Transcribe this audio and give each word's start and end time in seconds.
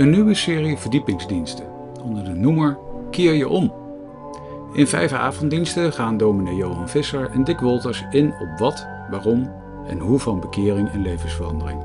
Een 0.00 0.10
nieuwe 0.10 0.34
serie 0.34 0.76
verdiepingsdiensten 0.76 1.66
onder 2.02 2.24
de 2.24 2.34
noemer 2.34 2.78
Keer 3.10 3.32
je 3.32 3.48
om. 3.48 3.72
In 4.72 4.86
vijf 4.86 5.12
avonddiensten 5.12 5.92
gaan 5.92 6.16
dominee 6.16 6.54
Johan 6.54 6.88
Visser 6.88 7.30
en 7.30 7.44
Dick 7.44 7.60
Wolters 7.60 8.04
in 8.10 8.34
op 8.40 8.58
wat, 8.58 8.86
waarom 9.10 9.52
en 9.86 9.98
hoe 9.98 10.18
van 10.18 10.40
bekering 10.40 10.90
en 10.90 11.02
levensverandering. 11.02 11.82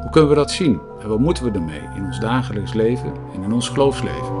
Hoe 0.00 0.10
kunnen 0.10 0.30
we 0.30 0.36
dat 0.36 0.50
zien 0.50 0.80
en 1.00 1.08
wat 1.08 1.18
moeten 1.18 1.44
we 1.44 1.50
ermee 1.50 1.88
in 1.94 2.04
ons 2.04 2.20
dagelijks 2.20 2.72
leven 2.72 3.12
en 3.34 3.42
in 3.42 3.52
ons 3.52 3.68
geloofsleven? 3.68 4.34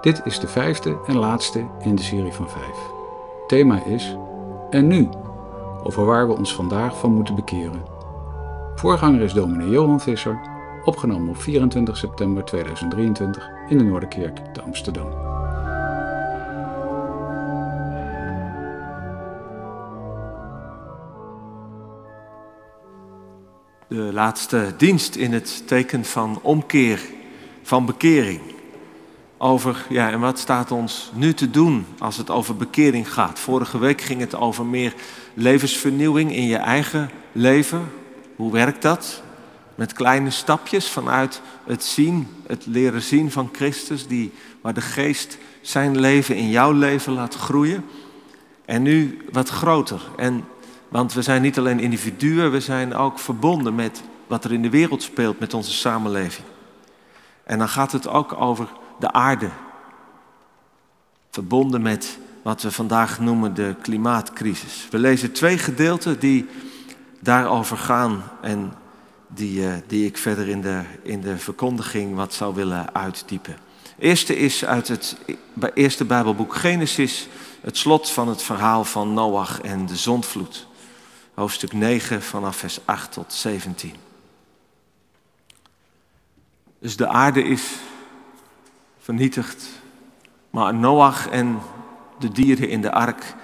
Dit 0.00 0.20
is 0.24 0.40
de 0.40 0.48
vijfde 0.48 0.96
en 1.06 1.16
laatste 1.16 1.66
in 1.82 1.94
de 1.94 2.02
serie 2.02 2.32
van 2.32 2.48
vijf. 2.48 2.92
Thema 3.46 3.84
is 3.84 4.16
En 4.74 4.86
nu? 4.86 5.08
Over 5.82 6.04
waar 6.04 6.26
we 6.26 6.36
ons 6.36 6.54
vandaag 6.54 6.98
van 6.98 7.12
moeten 7.12 7.34
bekeren. 7.34 7.82
Voorganger 8.74 9.20
is 9.20 9.32
dominee 9.32 9.70
Johan 9.70 10.00
Visser, 10.00 10.40
opgenomen 10.84 11.28
op 11.28 11.36
24 11.36 11.96
september 11.96 12.44
2023 12.44 13.50
in 13.68 13.78
de 13.78 13.84
Noorderkerk 13.84 14.38
te 14.52 14.62
Amsterdam. 14.62 15.10
De 23.88 24.10
laatste 24.12 24.74
dienst 24.76 25.14
in 25.14 25.32
het 25.32 25.68
teken 25.68 26.04
van 26.04 26.38
omkeer, 26.42 27.00
van 27.62 27.86
bekering 27.86 28.53
over, 29.38 29.86
ja, 29.88 30.10
en 30.10 30.20
wat 30.20 30.38
staat 30.38 30.70
ons 30.70 31.10
nu 31.14 31.34
te 31.34 31.50
doen 31.50 31.86
als 31.98 32.16
het 32.16 32.30
over 32.30 32.56
bekering 32.56 33.12
gaat? 33.12 33.38
Vorige 33.38 33.78
week 33.78 34.00
ging 34.00 34.20
het 34.20 34.34
over 34.34 34.66
meer 34.66 34.94
levensvernieuwing 35.34 36.34
in 36.34 36.46
je 36.46 36.56
eigen 36.56 37.10
leven. 37.32 37.90
Hoe 38.36 38.52
werkt 38.52 38.82
dat? 38.82 39.22
Met 39.74 39.92
kleine 39.92 40.30
stapjes 40.30 40.88
vanuit 40.88 41.40
het 41.66 41.84
zien, 41.84 42.28
het 42.46 42.66
leren 42.66 43.02
zien 43.02 43.30
van 43.30 43.48
Christus, 43.52 44.06
die, 44.06 44.32
waar 44.60 44.74
de 44.74 44.80
geest 44.80 45.38
zijn 45.60 46.00
leven 46.00 46.36
in 46.36 46.50
jouw 46.50 46.72
leven 46.72 47.12
laat 47.12 47.34
groeien. 47.34 47.84
En 48.64 48.82
nu 48.82 49.18
wat 49.32 49.48
groter. 49.48 50.00
En, 50.16 50.44
want 50.88 51.12
we 51.12 51.22
zijn 51.22 51.42
niet 51.42 51.58
alleen 51.58 51.80
individuen, 51.80 52.50
we 52.50 52.60
zijn 52.60 52.94
ook 52.94 53.18
verbonden 53.18 53.74
met 53.74 54.02
wat 54.26 54.44
er 54.44 54.52
in 54.52 54.62
de 54.62 54.70
wereld 54.70 55.02
speelt, 55.02 55.38
met 55.38 55.54
onze 55.54 55.72
samenleving. 55.72 56.46
En 57.44 57.58
dan 57.58 57.68
gaat 57.68 57.92
het 57.92 58.08
ook 58.08 58.40
over 58.40 58.68
de 58.98 59.12
aarde. 59.12 59.50
Verbonden 61.30 61.82
met 61.82 62.18
wat 62.42 62.62
we 62.62 62.70
vandaag 62.70 63.20
noemen 63.20 63.54
de 63.54 63.74
klimaatcrisis. 63.82 64.88
We 64.90 64.98
lezen 64.98 65.32
twee 65.32 65.58
gedeelten 65.58 66.18
die 66.18 66.46
daarover 67.20 67.76
gaan 67.76 68.22
en 68.40 68.72
die, 69.28 69.60
uh, 69.60 69.72
die 69.86 70.06
ik 70.06 70.18
verder 70.18 70.48
in 70.48 70.60
de, 70.60 70.82
in 71.02 71.20
de 71.20 71.38
verkondiging 71.38 72.14
wat 72.14 72.34
zou 72.34 72.54
willen 72.54 72.94
uitdiepen. 72.94 73.56
eerste 73.98 74.36
is 74.36 74.64
uit 74.64 74.88
het 74.88 75.16
eerste 75.74 76.04
Bijbelboek 76.04 76.54
Genesis, 76.54 77.28
het 77.60 77.76
slot 77.76 78.10
van 78.10 78.28
het 78.28 78.42
verhaal 78.42 78.84
van 78.84 79.14
Noach 79.14 79.60
en 79.60 79.86
de 79.86 79.96
zondvloed. 79.96 80.66
Hoofdstuk 81.34 81.72
9 81.72 82.22
vanaf 82.22 82.56
vers 82.56 82.78
8 82.84 83.12
tot 83.12 83.32
17. 83.32 83.94
Dus 86.78 86.96
de 86.96 87.08
aarde 87.08 87.42
is 87.42 87.62
vernietigd. 89.04 89.68
Maar 90.50 90.74
Noach 90.74 91.28
en 91.28 91.58
de 92.18 92.28
dieren 92.28 92.68
in 92.68 92.80
de 92.80 92.92
ark, 92.92 93.34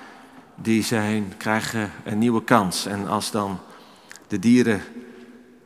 die 0.54 0.82
zijn, 0.82 1.32
krijgen 1.36 1.90
een 2.04 2.18
nieuwe 2.18 2.44
kans. 2.44 2.86
En 2.86 3.08
als 3.08 3.30
dan 3.30 3.58
de 4.28 4.38
dieren 4.38 4.80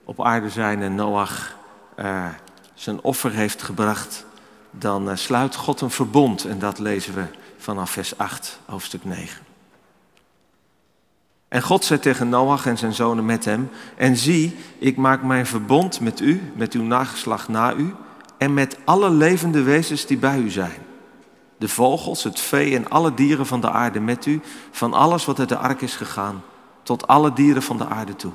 op 0.04 0.24
aarde 0.24 0.50
zijn 0.50 0.82
en 0.82 0.94
Noach 0.94 1.56
uh, 1.98 2.26
zijn 2.74 3.02
offer 3.02 3.32
heeft 3.32 3.62
gebracht, 3.62 4.26
dan 4.70 5.08
uh, 5.08 5.16
sluit 5.16 5.54
God 5.54 5.80
een 5.80 5.90
verbond. 5.90 6.44
En 6.44 6.58
dat 6.58 6.78
lezen 6.78 7.14
we 7.14 7.24
vanaf 7.58 7.90
vers 7.90 8.18
8, 8.18 8.58
hoofdstuk 8.64 9.04
9. 9.04 9.42
En 11.48 11.62
God 11.62 11.84
zei 11.84 12.00
tegen 12.00 12.28
Noach 12.28 12.66
en 12.66 12.78
zijn 12.78 12.92
zonen 12.92 13.24
met 13.24 13.44
hem: 13.44 13.70
En 13.96 14.16
zie, 14.16 14.56
ik 14.78 14.96
maak 14.96 15.22
mijn 15.22 15.46
verbond 15.46 16.00
met 16.00 16.20
u, 16.20 16.52
met 16.54 16.72
uw 16.72 16.82
nageslacht 16.82 17.48
na 17.48 17.74
u 17.74 17.94
en 18.44 18.54
met 18.54 18.78
alle 18.84 19.10
levende 19.10 19.62
wezens 19.62 20.06
die 20.06 20.16
bij 20.16 20.38
u 20.38 20.50
zijn. 20.50 20.82
De 21.58 21.68
vogels, 21.68 22.24
het 22.24 22.40
vee 22.40 22.74
en 22.76 22.90
alle 22.90 23.14
dieren 23.14 23.46
van 23.46 23.60
de 23.60 23.70
aarde 23.70 24.00
met 24.00 24.26
u, 24.26 24.40
van 24.70 24.92
alles 24.92 25.24
wat 25.24 25.38
uit 25.38 25.48
de 25.48 25.56
ark 25.56 25.80
is 25.80 25.96
gegaan, 25.96 26.42
tot 26.82 27.06
alle 27.06 27.32
dieren 27.32 27.62
van 27.62 27.76
de 27.76 27.86
aarde 27.86 28.16
toe. 28.16 28.32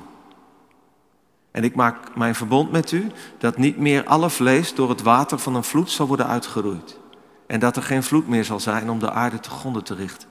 En 1.50 1.64
ik 1.64 1.74
maak 1.74 2.16
mijn 2.16 2.34
verbond 2.34 2.70
met 2.70 2.92
u 2.92 3.10
dat 3.38 3.56
niet 3.56 3.76
meer 3.76 4.04
alle 4.04 4.30
vlees 4.30 4.74
door 4.74 4.88
het 4.88 5.02
water 5.02 5.38
van 5.38 5.54
een 5.54 5.64
vloed 5.64 5.90
zal 5.90 6.06
worden 6.06 6.26
uitgeroeid. 6.26 6.98
En 7.46 7.60
dat 7.60 7.76
er 7.76 7.82
geen 7.82 8.02
vloed 8.02 8.28
meer 8.28 8.44
zal 8.44 8.60
zijn 8.60 8.90
om 8.90 8.98
de 8.98 9.10
aarde 9.10 9.40
te 9.40 9.50
gronden 9.50 9.84
te 9.84 9.94
richten. 9.94 10.28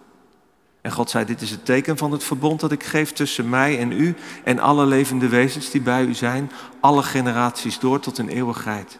En 0.81 0.91
God 0.91 1.09
zei, 1.09 1.25
dit 1.25 1.41
is 1.41 1.51
het 1.51 1.66
teken 1.66 1.97
van 1.97 2.12
het 2.12 2.23
verbond 2.23 2.59
dat 2.59 2.72
ik 2.72 2.84
geef 2.84 3.12
tussen 3.12 3.50
mij 3.50 3.79
en 3.79 3.91
u 3.91 4.16
en 4.44 4.59
alle 4.59 4.85
levende 4.85 5.28
wezens 5.28 5.72
die 5.72 5.81
bij 5.81 6.03
u 6.03 6.13
zijn, 6.13 6.51
alle 6.79 7.03
generaties 7.03 7.79
door 7.79 8.00
tot 8.00 8.18
een 8.18 8.29
eeuwigheid. 8.29 9.00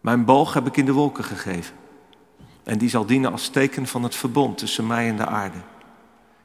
Mijn 0.00 0.24
boog 0.24 0.54
heb 0.54 0.66
ik 0.66 0.76
in 0.76 0.84
de 0.84 0.92
wolken 0.92 1.24
gegeven. 1.24 1.74
En 2.64 2.78
die 2.78 2.88
zal 2.88 3.06
dienen 3.06 3.32
als 3.32 3.48
teken 3.48 3.86
van 3.86 4.02
het 4.02 4.14
verbond 4.14 4.58
tussen 4.58 4.86
mij 4.86 5.08
en 5.08 5.16
de 5.16 5.26
aarde. 5.26 5.58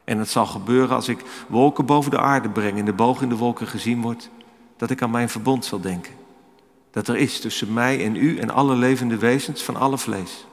En 0.03 0.17
het 0.17 0.29
zal 0.29 0.45
gebeuren 0.45 0.95
als 0.95 1.07
ik 1.07 1.45
wolken 1.47 1.85
boven 1.85 2.11
de 2.11 2.19
aarde 2.19 2.49
breng 2.49 2.77
en 2.77 2.85
de 2.85 2.93
boog 2.93 3.21
in 3.21 3.29
de 3.29 3.37
wolken 3.37 3.67
gezien 3.67 4.01
wordt, 4.01 4.29
dat 4.77 4.89
ik 4.89 5.01
aan 5.01 5.11
mijn 5.11 5.29
verbond 5.29 5.65
zal 5.65 5.81
denken. 5.81 6.13
Dat 6.91 7.07
er 7.07 7.15
is 7.15 7.39
tussen 7.39 7.73
mij 7.73 8.05
en 8.05 8.15
u 8.15 8.37
en 8.37 8.49
alle 8.49 8.75
levende 8.75 9.17
wezens 9.17 9.63
van 9.63 9.75
alle 9.75 9.97
vlees. 9.97 10.45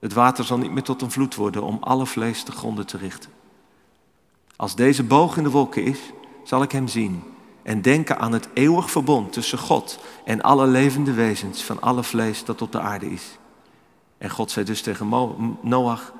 Het 0.00 0.12
water 0.12 0.44
zal 0.44 0.58
niet 0.58 0.72
meer 0.72 0.82
tot 0.82 1.02
een 1.02 1.10
vloed 1.10 1.34
worden 1.34 1.62
om 1.62 1.78
alle 1.80 2.06
vlees 2.06 2.42
te 2.42 2.52
gronden 2.52 2.86
te 2.86 2.96
richten. 2.96 3.30
Als 4.56 4.74
deze 4.74 5.02
boog 5.02 5.36
in 5.36 5.42
de 5.42 5.50
wolken 5.50 5.84
is, 5.84 5.98
zal 6.44 6.62
ik 6.62 6.72
hem 6.72 6.88
zien 6.88 7.22
en 7.68 7.82
denken 7.82 8.18
aan 8.18 8.32
het 8.32 8.48
eeuwig 8.52 8.90
verbond 8.90 9.32
tussen 9.32 9.58
God 9.58 9.98
en 10.24 10.42
alle 10.42 10.66
levende 10.66 11.12
wezens 11.12 11.62
van 11.62 11.80
alle 11.80 12.02
vlees 12.02 12.44
dat 12.44 12.62
op 12.62 12.72
de 12.72 12.80
aarde 12.80 13.10
is. 13.10 13.38
En 14.18 14.30
God 14.30 14.50
zei 14.50 14.64
dus 14.64 14.82
tegen 14.82 15.08
Noach, 15.60 16.12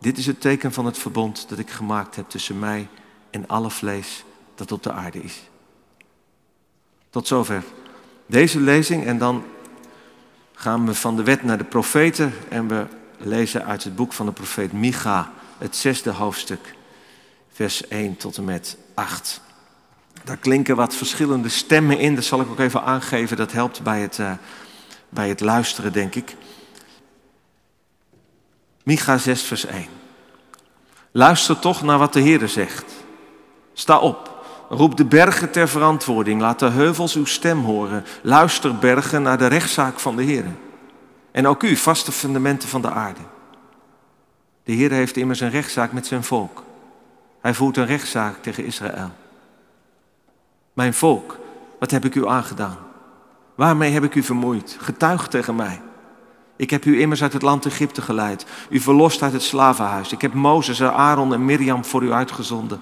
dit 0.00 0.18
is 0.18 0.26
het 0.26 0.40
teken 0.40 0.72
van 0.72 0.86
het 0.86 0.98
verbond 0.98 1.48
dat 1.48 1.58
ik 1.58 1.70
gemaakt 1.70 2.16
heb 2.16 2.28
tussen 2.28 2.58
mij 2.58 2.88
en 3.30 3.48
alle 3.48 3.70
vlees 3.70 4.24
dat 4.54 4.72
op 4.72 4.82
de 4.82 4.92
aarde 4.92 5.22
is. 5.22 5.42
Tot 7.10 7.26
zover 7.26 7.64
deze 8.26 8.60
lezing 8.60 9.04
en 9.04 9.18
dan 9.18 9.44
gaan 10.52 10.86
we 10.86 10.94
van 10.94 11.16
de 11.16 11.22
wet 11.22 11.42
naar 11.42 11.58
de 11.58 11.64
profeten 11.64 12.32
en 12.48 12.68
we 12.68 12.86
lezen 13.18 13.64
uit 13.64 13.84
het 13.84 13.96
boek 13.96 14.12
van 14.12 14.26
de 14.26 14.32
profeet 14.32 14.72
Micha, 14.72 15.32
het 15.58 15.76
zesde 15.76 16.10
hoofdstuk, 16.10 16.74
vers 17.52 17.88
1 17.88 18.16
tot 18.16 18.36
en 18.36 18.44
met 18.44 18.76
8. 18.94 19.42
Daar 20.24 20.36
klinken 20.36 20.76
wat 20.76 20.94
verschillende 20.94 21.48
stemmen 21.48 21.98
in. 21.98 22.14
Dat 22.14 22.24
zal 22.24 22.40
ik 22.40 22.50
ook 22.50 22.58
even 22.58 22.82
aangeven. 22.82 23.36
Dat 23.36 23.52
helpt 23.52 23.82
bij 23.82 24.00
het, 24.00 24.18
uh, 24.18 24.32
bij 25.08 25.28
het 25.28 25.40
luisteren, 25.40 25.92
denk 25.92 26.14
ik. 26.14 26.36
Micha 28.82 29.18
6, 29.18 29.42
vers 29.42 29.66
1. 29.66 29.86
Luister 31.12 31.58
toch 31.58 31.82
naar 31.82 31.98
wat 31.98 32.12
de 32.12 32.20
Heer 32.20 32.48
zegt. 32.48 32.92
Sta 33.72 33.98
op. 33.98 34.32
Roep 34.68 34.96
de 34.96 35.04
bergen 35.04 35.50
ter 35.50 35.68
verantwoording. 35.68 36.40
Laat 36.40 36.58
de 36.58 36.70
heuvels 36.70 37.14
uw 37.14 37.24
stem 37.24 37.64
horen. 37.64 38.04
Luister 38.22 38.78
bergen 38.78 39.22
naar 39.22 39.38
de 39.38 39.46
rechtszaak 39.46 40.00
van 40.00 40.16
de 40.16 40.22
Heer. 40.22 40.44
En 41.30 41.46
ook 41.46 41.62
u, 41.62 41.76
vaste 41.76 42.12
fundamenten 42.12 42.68
van 42.68 42.82
de 42.82 42.90
aarde. 42.90 43.20
De 44.64 44.72
Heer 44.72 44.90
heeft 44.90 45.16
immers 45.16 45.40
een 45.40 45.50
rechtszaak 45.50 45.92
met 45.92 46.06
zijn 46.06 46.24
volk. 46.24 46.62
Hij 47.40 47.54
voert 47.54 47.76
een 47.76 47.86
rechtszaak 47.86 48.42
tegen 48.42 48.64
Israël. 48.64 49.10
Mijn 50.74 50.94
volk, 50.94 51.38
wat 51.78 51.90
heb 51.90 52.04
ik 52.04 52.14
u 52.14 52.28
aangedaan? 52.28 52.76
Waarmee 53.54 53.92
heb 53.92 54.04
ik 54.04 54.14
u 54.14 54.22
vermoeid? 54.22 54.76
Getuig 54.80 55.28
tegen 55.28 55.56
mij. 55.56 55.80
Ik 56.56 56.70
heb 56.70 56.84
u 56.84 57.00
immers 57.00 57.22
uit 57.22 57.32
het 57.32 57.42
land 57.42 57.66
Egypte 57.66 58.02
geleid, 58.02 58.46
u 58.70 58.80
verlost 58.80 59.22
uit 59.22 59.32
het 59.32 59.42
slavenhuis. 59.42 60.12
Ik 60.12 60.20
heb 60.20 60.34
Mozes, 60.34 60.82
Aaron 60.82 61.32
en 61.32 61.44
Mirjam 61.44 61.84
voor 61.84 62.02
u 62.02 62.12
uitgezonden. 62.12 62.80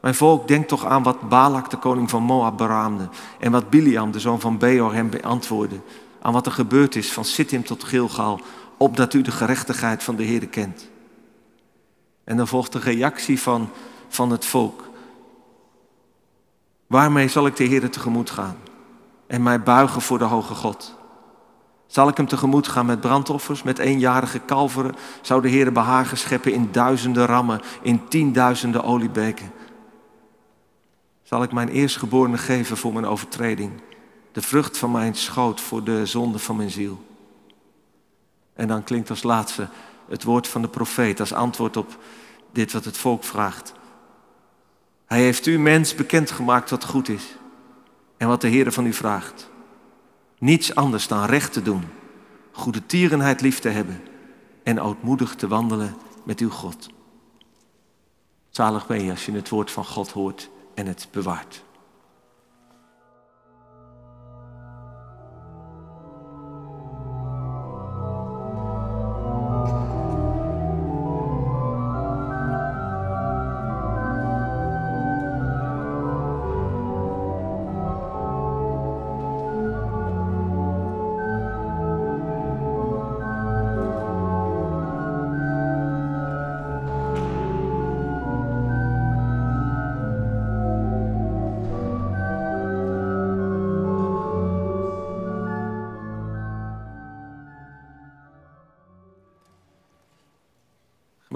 Mijn 0.00 0.14
volk, 0.14 0.48
denk 0.48 0.68
toch 0.68 0.86
aan 0.86 1.02
wat 1.02 1.28
Balak, 1.28 1.70
de 1.70 1.76
koning 1.76 2.10
van 2.10 2.22
Moab, 2.22 2.56
beraamde. 2.56 3.08
En 3.38 3.52
wat 3.52 3.70
Biliam, 3.70 4.10
de 4.10 4.20
zoon 4.20 4.40
van 4.40 4.58
Beor, 4.58 4.94
hem 4.94 5.10
beantwoordde. 5.10 5.80
Aan 6.22 6.32
wat 6.32 6.46
er 6.46 6.52
gebeurd 6.52 6.96
is 6.96 7.12
van 7.12 7.24
Sittim 7.24 7.64
tot 7.64 7.84
Gilgal, 7.84 8.40
opdat 8.76 9.14
u 9.14 9.22
de 9.22 9.30
gerechtigheid 9.30 10.02
van 10.02 10.16
de 10.16 10.22
Heer 10.22 10.46
kent. 10.46 10.88
En 12.24 12.36
dan 12.36 12.48
volgt 12.48 12.72
de 12.72 12.78
reactie 12.78 13.40
van, 13.40 13.70
van 14.08 14.30
het 14.30 14.44
volk. 14.44 14.87
Waarmee 16.88 17.28
zal 17.28 17.46
ik 17.46 17.56
de 17.56 17.64
Heer 17.64 17.90
tegemoet 17.90 18.30
gaan 18.30 18.56
en 19.26 19.42
mij 19.42 19.62
buigen 19.62 20.00
voor 20.00 20.18
de 20.18 20.24
hoge 20.24 20.54
God? 20.54 20.96
Zal 21.86 22.08
ik 22.08 22.16
hem 22.16 22.26
tegemoet 22.26 22.68
gaan 22.68 22.86
met 22.86 23.00
brandoffers, 23.00 23.62
met 23.62 23.78
eenjarige 23.78 24.38
kalveren? 24.38 24.94
Zou 25.22 25.42
de 25.42 25.48
Heer 25.48 25.72
behagen 25.72 26.18
scheppen 26.18 26.52
in 26.52 26.68
duizenden 26.72 27.26
rammen, 27.26 27.60
in 27.82 28.08
tienduizenden 28.08 28.84
oliebeken? 28.84 29.52
Zal 31.22 31.42
ik 31.42 31.52
mijn 31.52 31.68
eerstgeborene 31.68 32.38
geven 32.38 32.76
voor 32.76 32.92
mijn 32.92 33.06
overtreding, 33.06 33.72
de 34.32 34.42
vrucht 34.42 34.78
van 34.78 34.90
mijn 34.90 35.14
schoot 35.14 35.60
voor 35.60 35.84
de 35.84 36.06
zonde 36.06 36.38
van 36.38 36.56
mijn 36.56 36.70
ziel? 36.70 37.04
En 38.54 38.68
dan 38.68 38.84
klinkt 38.84 39.10
als 39.10 39.22
laatste 39.22 39.68
het 40.08 40.24
woord 40.24 40.48
van 40.48 40.62
de 40.62 40.68
profeet 40.68 41.20
als 41.20 41.32
antwoord 41.32 41.76
op 41.76 41.98
dit 42.52 42.72
wat 42.72 42.84
het 42.84 42.96
volk 42.96 43.24
vraagt. 43.24 43.72
Hij 45.08 45.22
heeft 45.22 45.46
u 45.46 45.58
mens 45.58 45.94
bekendgemaakt 45.94 46.70
wat 46.70 46.84
goed 46.84 47.08
is 47.08 47.36
en 48.16 48.28
wat 48.28 48.40
de 48.40 48.48
Heer 48.48 48.72
van 48.72 48.86
u 48.86 48.92
vraagt. 48.92 49.50
Niets 50.38 50.74
anders 50.74 51.08
dan 51.08 51.24
recht 51.24 51.52
te 51.52 51.62
doen, 51.62 51.82
goede 52.52 52.86
tierenheid 52.86 53.40
lief 53.40 53.58
te 53.58 53.68
hebben 53.68 54.00
en 54.62 54.80
ootmoedig 54.80 55.34
te 55.34 55.48
wandelen 55.48 55.96
met 56.24 56.40
uw 56.40 56.50
God. 56.50 56.88
Zalig 58.50 58.86
ben 58.86 59.04
je 59.04 59.10
als 59.10 59.26
je 59.26 59.32
het 59.32 59.48
woord 59.48 59.70
van 59.70 59.84
God 59.84 60.10
hoort 60.10 60.50
en 60.74 60.86
het 60.86 61.08
bewaart. 61.10 61.64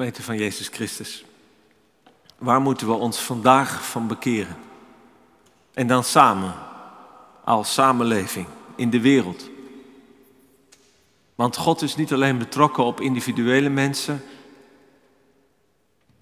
Gemeente 0.02 0.22
van 0.22 0.38
Jezus 0.38 0.68
Christus, 0.68 1.24
waar 2.38 2.60
moeten 2.60 2.86
we 2.86 2.92
ons 2.92 3.18
vandaag 3.18 3.86
van 3.86 4.06
bekeren? 4.06 4.56
En 5.74 5.86
dan 5.86 6.04
samen, 6.04 6.54
als 7.44 7.72
samenleving 7.72 8.46
in 8.76 8.90
de 8.90 9.00
wereld. 9.00 9.48
Want 11.34 11.56
God 11.56 11.82
is 11.82 11.96
niet 11.96 12.12
alleen 12.12 12.38
betrokken 12.38 12.84
op 12.84 13.00
individuele 13.00 13.68
mensen. 13.68 14.22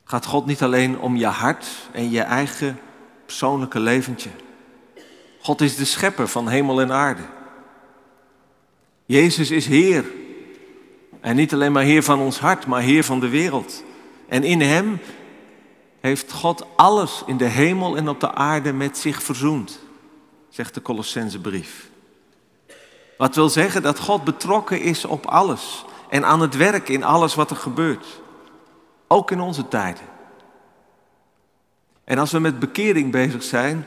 Gaat 0.05 0.27
God 0.27 0.47
niet 0.47 0.63
alleen 0.63 0.99
om 0.99 1.17
je 1.17 1.27
hart 1.27 1.67
en 1.93 2.11
je 2.11 2.21
eigen 2.21 2.81
persoonlijke 3.25 3.81
leventje. 3.81 4.31
God 5.41 5.61
is 5.61 5.77
de 5.77 5.85
schepper 5.85 6.29
van 6.29 6.49
hemel 6.49 6.81
en 6.81 6.93
aarde. 6.93 7.25
Jezus 9.07 9.51
is 9.51 9.67
Heer 9.67 10.05
en 11.21 11.37
niet 11.37 11.53
alleen 11.53 11.73
maar 11.73 11.83
Heer 11.83 12.03
van 12.03 12.21
ons 12.21 12.39
hart, 12.39 12.67
maar 12.67 12.83
Heer 12.83 13.05
van 13.05 13.21
de 13.21 13.29
wereld. 13.29 13.85
En 14.29 14.45
in 14.45 14.61
Hem 14.61 15.01
heeft 16.01 16.33
God 16.33 16.67
alles 16.77 17.23
in 17.27 17.37
de 17.37 17.45
hemel 17.45 17.97
en 17.97 18.09
op 18.09 18.21
de 18.21 18.35
aarde 18.35 18.73
met 18.73 18.99
zich 18.99 19.23
verzoend, 19.23 19.81
zegt 20.49 20.75
de 20.75 20.83
Colossensebrief. 20.83 21.91
Wat 23.17 23.35
wil 23.35 23.49
zeggen 23.49 23.83
dat 23.83 23.99
God 23.99 24.25
betrokken 24.25 24.81
is 24.81 25.05
op 25.05 25.27
alles 25.27 25.85
en 26.09 26.25
aan 26.25 26.41
het 26.41 26.57
werk 26.57 26.89
in 26.89 27.05
alles 27.05 27.35
wat 27.35 27.51
er 27.51 27.57
gebeurt. 27.57 28.21
Ook 29.07 29.31
in 29.31 29.41
onze 29.41 29.69
tijden. 29.69 30.05
En 32.05 32.19
als 32.19 32.31
we 32.31 32.39
met 32.39 32.59
bekering 32.59 33.13
bezig 33.13 33.43
zijn, 33.43 33.87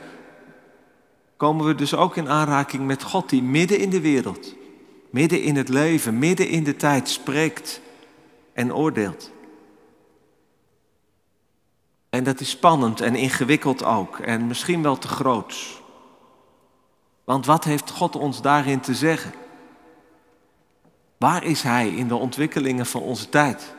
komen 1.37 1.65
we 1.65 1.75
dus 1.75 1.95
ook 1.95 2.15
in 2.15 2.29
aanraking 2.29 2.85
met 2.85 3.03
God 3.03 3.29
die 3.29 3.43
midden 3.43 3.79
in 3.79 3.89
de 3.89 4.01
wereld 4.01 4.55
midden 5.13 5.41
in 5.41 5.55
het 5.55 5.69
leven, 5.69 6.19
midden 6.19 6.47
in 6.47 6.63
de 6.63 6.75
tijd 6.75 7.09
spreekt 7.09 7.81
en 8.53 8.73
oordeelt. 8.73 9.31
En 12.09 12.23
dat 12.23 12.39
is 12.39 12.49
spannend 12.49 13.01
en 13.01 13.15
ingewikkeld 13.15 13.83
ook 13.83 14.19
en 14.19 14.47
misschien 14.47 14.81
wel 14.81 14.97
te 14.97 15.07
groot. 15.07 15.81
Want 17.23 17.45
wat 17.45 17.63
heeft 17.63 17.89
God 17.89 18.15
ons 18.15 18.41
daarin 18.41 18.79
te 18.79 18.95
zeggen? 18.95 19.33
Waar 21.17 21.43
is 21.43 21.61
Hij 21.61 21.89
in 21.89 22.07
de 22.07 22.15
ontwikkelingen 22.15 22.85
van 22.85 23.01
onze 23.01 23.29
tijd? 23.29 23.75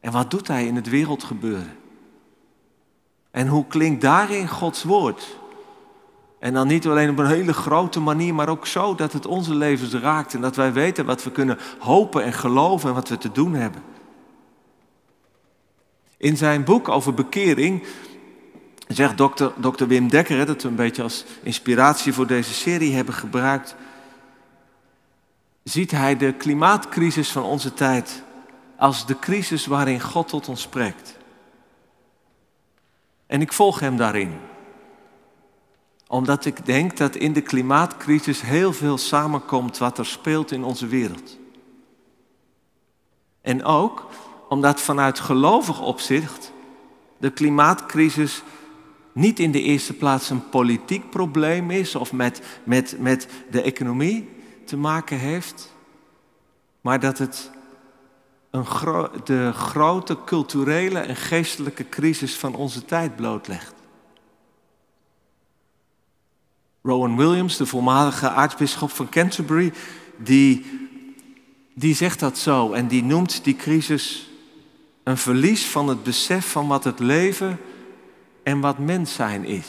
En 0.00 0.12
wat 0.12 0.30
doet 0.30 0.48
Hij 0.48 0.66
in 0.66 0.76
het 0.76 0.88
wereldgebeuren? 0.88 1.76
En 3.30 3.46
hoe 3.46 3.66
klinkt 3.66 4.00
daarin 4.00 4.48
Gods 4.48 4.82
woord? 4.82 5.39
En 6.40 6.52
dan 6.52 6.66
niet 6.66 6.86
alleen 6.86 7.10
op 7.10 7.18
een 7.18 7.26
hele 7.26 7.52
grote 7.52 8.00
manier, 8.00 8.34
maar 8.34 8.48
ook 8.48 8.66
zo 8.66 8.94
dat 8.94 9.12
het 9.12 9.26
onze 9.26 9.54
levens 9.54 9.92
raakt 9.92 10.34
en 10.34 10.40
dat 10.40 10.56
wij 10.56 10.72
weten 10.72 11.04
wat 11.04 11.22
we 11.22 11.30
kunnen 11.30 11.58
hopen 11.78 12.24
en 12.24 12.32
geloven 12.32 12.88
en 12.88 12.94
wat 12.94 13.08
we 13.08 13.18
te 13.18 13.32
doen 13.32 13.54
hebben. 13.54 13.82
In 16.16 16.36
zijn 16.36 16.64
boek 16.64 16.88
over 16.88 17.14
bekering 17.14 17.84
zegt 18.88 19.16
dokter, 19.16 19.52
dokter 19.56 19.86
Wim 19.86 20.08
Dekker, 20.08 20.46
dat 20.46 20.62
we 20.62 20.68
een 20.68 20.74
beetje 20.74 21.02
als 21.02 21.24
inspiratie 21.42 22.12
voor 22.12 22.26
deze 22.26 22.54
serie 22.54 22.94
hebben 22.94 23.14
gebruikt, 23.14 23.76
ziet 25.62 25.90
hij 25.90 26.16
de 26.16 26.32
klimaatcrisis 26.32 27.30
van 27.30 27.42
onze 27.42 27.74
tijd 27.74 28.22
als 28.76 29.06
de 29.06 29.18
crisis 29.18 29.66
waarin 29.66 30.00
God 30.00 30.28
tot 30.28 30.48
ons 30.48 30.62
spreekt. 30.62 31.16
En 33.26 33.40
ik 33.40 33.52
volg 33.52 33.80
hem 33.80 33.96
daarin 33.96 34.48
omdat 36.10 36.44
ik 36.44 36.66
denk 36.66 36.96
dat 36.96 37.16
in 37.16 37.32
de 37.32 37.40
klimaatcrisis 37.40 38.40
heel 38.40 38.72
veel 38.72 38.98
samenkomt 38.98 39.78
wat 39.78 39.98
er 39.98 40.06
speelt 40.06 40.50
in 40.50 40.64
onze 40.64 40.86
wereld. 40.86 41.38
En 43.40 43.64
ook 43.64 44.08
omdat 44.48 44.80
vanuit 44.80 45.20
gelovig 45.20 45.80
opzicht 45.80 46.52
de 47.18 47.30
klimaatcrisis 47.30 48.42
niet 49.12 49.38
in 49.38 49.50
de 49.50 49.62
eerste 49.62 49.92
plaats 49.92 50.30
een 50.30 50.48
politiek 50.48 51.10
probleem 51.10 51.70
is 51.70 51.94
of 51.94 52.12
met, 52.12 52.42
met, 52.64 52.96
met 52.98 53.28
de 53.50 53.62
economie 53.62 54.28
te 54.64 54.76
maken 54.76 55.18
heeft, 55.18 55.74
maar 56.80 57.00
dat 57.00 57.18
het 57.18 57.50
een 58.50 58.66
de 59.24 59.52
grote 59.52 60.16
culturele 60.24 60.98
en 60.98 61.16
geestelijke 61.16 61.88
crisis 61.88 62.36
van 62.36 62.54
onze 62.54 62.84
tijd 62.84 63.16
blootlegt. 63.16 63.79
Rowan 66.82 67.16
Williams, 67.16 67.56
de 67.56 67.66
voormalige 67.66 68.28
aartsbisschop 68.28 68.90
van 68.90 69.08
Canterbury, 69.08 69.72
die, 70.16 70.64
die 71.74 71.94
zegt 71.94 72.20
dat 72.20 72.38
zo 72.38 72.72
en 72.72 72.88
die 72.88 73.02
noemt 73.02 73.44
die 73.44 73.56
crisis 73.56 74.30
een 75.02 75.16
verlies 75.16 75.66
van 75.66 75.88
het 75.88 76.02
besef 76.02 76.50
van 76.50 76.68
wat 76.68 76.84
het 76.84 76.98
leven 76.98 77.58
en 78.42 78.60
wat 78.60 78.78
mens 78.78 79.14
zijn 79.14 79.44
is. 79.44 79.66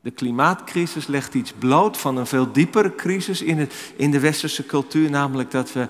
De 0.00 0.10
klimaatcrisis 0.10 1.06
legt 1.06 1.34
iets 1.34 1.52
bloot 1.52 1.96
van 1.96 2.16
een 2.16 2.26
veel 2.26 2.52
diepere 2.52 2.94
crisis 2.94 3.42
in, 3.42 3.58
het, 3.58 3.74
in 3.96 4.10
de 4.10 4.20
westerse 4.20 4.66
cultuur, 4.66 5.10
namelijk 5.10 5.50
dat 5.50 5.72
we 5.72 5.88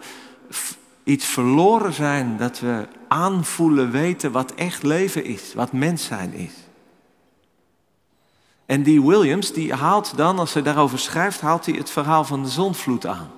iets 1.05 1.25
verloren 1.25 1.93
zijn, 1.93 2.37
dat 2.37 2.61
we 2.61 2.87
aanvoelen, 3.09 3.91
weten 3.91 4.33
wat 4.33 4.55
echt 4.55 4.83
leven 4.83 5.25
is, 5.25 5.55
wat 5.55 5.73
mens 5.73 6.05
zijn 6.05 6.33
is. 6.33 6.53
En 8.69 8.83
die 8.83 9.03
Williams, 9.03 9.53
die 9.53 9.75
haalt 9.75 10.17
dan, 10.17 10.39
als 10.39 10.53
hij 10.53 10.63
daarover 10.63 10.99
schrijft, 10.99 11.41
haalt 11.41 11.67
hij 11.67 11.75
het 11.75 11.91
verhaal 11.91 12.25
van 12.25 12.43
de 12.43 12.49
zonvloed 12.49 13.07
aan. 13.07 13.31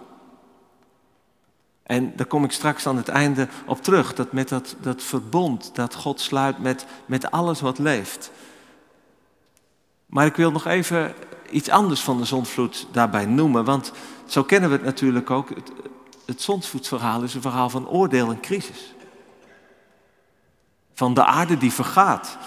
En 1.83 2.13
daar 2.17 2.27
kom 2.27 2.45
ik 2.45 2.53
straks 2.53 2.87
aan 2.87 2.97
het 2.97 3.09
einde 3.09 3.49
op 3.67 3.83
terug. 3.83 4.15
Dat 4.15 4.33
met 4.33 4.49
dat, 4.49 4.77
dat 4.81 5.03
verbond 5.03 5.71
dat 5.75 5.95
God 5.95 6.21
sluit 6.21 6.59
met, 6.59 6.87
met 7.07 7.31
alles 7.31 7.61
wat 7.61 7.79
leeft. 7.79 8.31
Maar 10.07 10.27
ik 10.27 10.37
wil 10.37 10.51
nog 10.51 10.67
even 10.67 11.15
iets 11.51 11.69
anders 11.69 12.01
van 12.01 12.19
de 12.19 12.25
zonvloed 12.25 12.87
daarbij 12.93 13.27
noemen. 13.27 13.65
Want 13.65 13.93
zo 14.27 14.45
kennen 14.45 14.71
we 14.71 14.77
het 14.77 14.85
natuurlijk 14.85 15.31
ook. 15.31 15.49
Het, 15.49 15.73
het 16.27 16.49
is 17.23 17.35
een 17.35 17.43
verhaal 17.43 17.71
van 17.71 17.89
oordeel 17.89 18.31
en 18.31 18.41
crisis. 18.41 18.95
Van 20.95 21.15
de 21.15 21.25
aarde 21.25 21.59
die 21.59 21.73
vergaat 21.73 22.39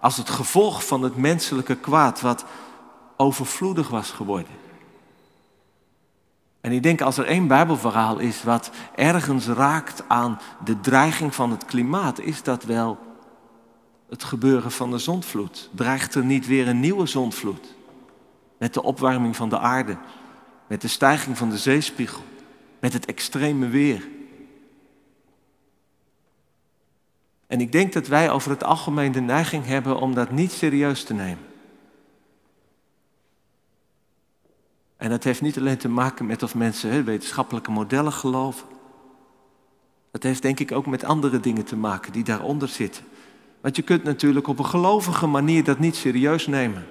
als 0.00 0.16
het 0.16 0.30
gevolg 0.30 0.86
van 0.86 1.02
het 1.02 1.16
menselijke 1.16 1.76
kwaad 1.76 2.20
wat 2.20 2.44
overvloedig 3.16 3.88
was 3.88 4.10
geworden. 4.10 4.52
En 6.60 6.72
ik 6.72 6.82
denk 6.82 7.00
als 7.00 7.16
er 7.18 7.26
één 7.26 7.46
Bijbelverhaal 7.46 8.18
is 8.18 8.42
wat 8.42 8.70
ergens 8.94 9.46
raakt 9.46 10.04
aan 10.08 10.40
de 10.64 10.80
dreiging 10.80 11.34
van 11.34 11.50
het 11.50 11.64
klimaat, 11.64 12.18
is 12.18 12.42
dat 12.42 12.64
wel 12.64 12.98
het 14.08 14.24
gebeuren 14.24 14.70
van 14.70 14.90
de 14.90 14.98
zondvloed. 14.98 15.70
Dreigt 15.74 16.14
er 16.14 16.24
niet 16.24 16.46
weer 16.46 16.68
een 16.68 16.80
nieuwe 16.80 17.06
zondvloed 17.06 17.74
met 18.58 18.74
de 18.74 18.82
opwarming 18.82 19.36
van 19.36 19.48
de 19.48 19.58
aarde 19.58 19.96
met 20.70 20.80
de 20.80 20.88
stijging 20.88 21.38
van 21.38 21.50
de 21.50 21.58
zeespiegel, 21.58 22.22
met 22.80 22.92
het 22.92 23.06
extreme 23.06 23.68
weer. 23.68 24.08
En 27.50 27.60
ik 27.60 27.72
denk 27.72 27.92
dat 27.92 28.06
wij 28.06 28.30
over 28.30 28.50
het 28.50 28.64
algemeen 28.64 29.12
de 29.12 29.20
neiging 29.20 29.66
hebben 29.66 30.00
om 30.00 30.14
dat 30.14 30.30
niet 30.30 30.52
serieus 30.52 31.04
te 31.04 31.14
nemen. 31.14 31.44
En 34.96 35.10
dat 35.10 35.24
heeft 35.24 35.40
niet 35.40 35.58
alleen 35.58 35.76
te 35.76 35.88
maken 35.88 36.26
met 36.26 36.42
of 36.42 36.54
mensen 36.54 37.04
wetenschappelijke 37.04 37.70
modellen 37.70 38.12
geloven. 38.12 38.66
Dat 40.10 40.22
heeft 40.22 40.42
denk 40.42 40.60
ik 40.60 40.72
ook 40.72 40.86
met 40.86 41.04
andere 41.04 41.40
dingen 41.40 41.64
te 41.64 41.76
maken 41.76 42.12
die 42.12 42.24
daaronder 42.24 42.68
zitten. 42.68 43.04
Want 43.60 43.76
je 43.76 43.82
kunt 43.82 44.04
natuurlijk 44.04 44.46
op 44.46 44.58
een 44.58 44.66
gelovige 44.66 45.26
manier 45.26 45.64
dat 45.64 45.78
niet 45.78 45.96
serieus 45.96 46.46
nemen. 46.46 46.86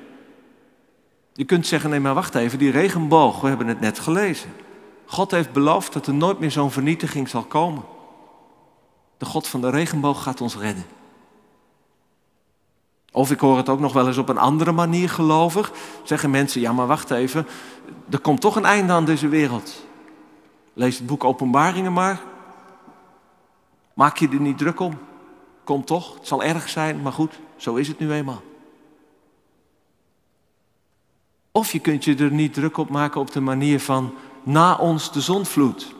Je 1.34 1.46
kunt 1.46 1.68
zeggen, 1.68 1.90
nee 1.90 2.00
maar 2.00 2.14
wacht 2.14 2.36
even, 2.36 2.60
die 2.60 2.72
regenboog, 2.72 3.42
we 3.42 3.48
hebben 3.48 3.68
het 3.68 3.80
net 3.80 4.00
gelezen. 4.00 4.50
God 5.06 5.32
heeft 5.32 5.52
beloofd 5.52 5.94
dat 5.94 6.08
er 6.08 6.14
nooit 6.14 6.40
meer 6.40 6.52
zo'n 6.52 6.72
vernietiging 6.72 7.30
zal 7.30 7.44
komen. 7.44 7.84
De 9.20 9.26
God 9.26 9.48
van 9.48 9.62
de 9.62 9.70
regenboog 9.70 10.24
gaat 10.24 10.42
ons 10.42 10.58
redden. 10.58 10.86
Of 13.12 13.32
ik 13.32 13.40
hoor 13.40 13.58
het 13.58 13.70
ook 13.70 13.80
nog 13.80 13.94
wel 13.94 14.08
eens 14.08 14.18
op 14.18 14.30
een 14.30 14.38
andere 14.38 14.72
manier 14.72 15.10
gelovig. 15.10 15.72
Zeggen 16.04 16.30
mensen, 16.30 16.62
ja 16.62 16.72
maar 16.72 16.88
wacht 16.88 17.12
even, 17.12 17.48
er 18.10 18.20
komt 18.20 18.42
toch 18.42 18.56
een 18.56 18.66
einde 18.66 18.94
aan 18.94 19.06
deze 19.06 19.28
wereld. 19.28 19.86
Lees 20.74 20.98
het 20.98 21.08
boek 21.08 21.24
Openbaringen 21.24 21.94
maar. 21.94 22.22
Maak 23.94 24.18
je 24.18 24.30
er 24.30 24.42
niet 24.42 24.58
druk 24.58 24.80
om. 24.80 25.00
Komt 25.64 25.88
toch, 25.88 26.14
het 26.14 26.28
zal 26.28 26.44
erg 26.44 26.70
zijn, 26.70 27.02
maar 27.02 27.14
goed, 27.14 27.40
zo 27.56 27.76
is 27.76 27.88
het 27.88 28.00
nu 28.00 28.12
eenmaal. 28.12 28.42
Of 31.52 31.72
je 31.72 31.80
kunt 31.80 32.04
je 32.04 32.16
er 32.16 32.32
niet 32.32 32.54
druk 32.54 32.78
op 32.78 32.90
maken 32.90 33.22
op 33.22 33.32
de 33.32 33.42
manier 33.42 33.80
van 33.80 34.14
na 34.44 34.76
ons 34.76 35.12
de 35.12 35.22
zonvloed. 35.22 35.96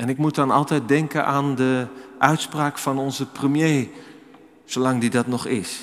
En 0.00 0.08
ik 0.08 0.18
moet 0.18 0.34
dan 0.34 0.50
altijd 0.50 0.88
denken 0.88 1.26
aan 1.26 1.54
de 1.54 1.86
uitspraak 2.18 2.78
van 2.78 2.98
onze 2.98 3.26
premier, 3.26 3.88
zolang 4.64 5.00
die 5.00 5.10
dat 5.10 5.26
nog 5.26 5.46
is. 5.46 5.82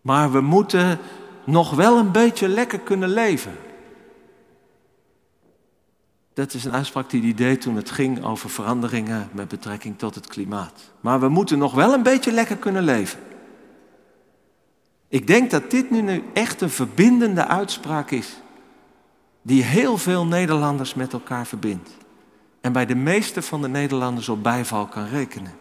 Maar 0.00 0.32
we 0.32 0.40
moeten 0.40 0.98
nog 1.44 1.70
wel 1.70 1.98
een 1.98 2.12
beetje 2.12 2.48
lekker 2.48 2.78
kunnen 2.78 3.08
leven. 3.08 3.56
Dat 6.34 6.54
is 6.54 6.64
een 6.64 6.72
uitspraak 6.72 7.10
die 7.10 7.22
hij 7.22 7.34
deed 7.34 7.60
toen 7.60 7.76
het 7.76 7.90
ging 7.90 8.24
over 8.24 8.50
veranderingen 8.50 9.28
met 9.32 9.48
betrekking 9.48 9.98
tot 9.98 10.14
het 10.14 10.26
klimaat. 10.26 10.92
Maar 11.00 11.20
we 11.20 11.28
moeten 11.28 11.58
nog 11.58 11.74
wel 11.74 11.92
een 11.92 12.02
beetje 12.02 12.32
lekker 12.32 12.56
kunnen 12.56 12.82
leven. 12.82 13.20
Ik 15.08 15.26
denk 15.26 15.50
dat 15.50 15.70
dit 15.70 15.90
nu 15.90 16.24
echt 16.32 16.60
een 16.60 16.70
verbindende 16.70 17.46
uitspraak 17.46 18.10
is, 18.10 18.40
die 19.42 19.62
heel 19.62 19.98
veel 19.98 20.26
Nederlanders 20.26 20.94
met 20.94 21.12
elkaar 21.12 21.46
verbindt. 21.46 22.04
En 22.66 22.72
bij 22.72 22.86
de 22.86 22.94
meeste 22.94 23.42
van 23.42 23.62
de 23.62 23.68
Nederlanders 23.68 24.28
op 24.28 24.42
bijval 24.42 24.86
kan 24.86 25.06
rekenen. 25.06 25.52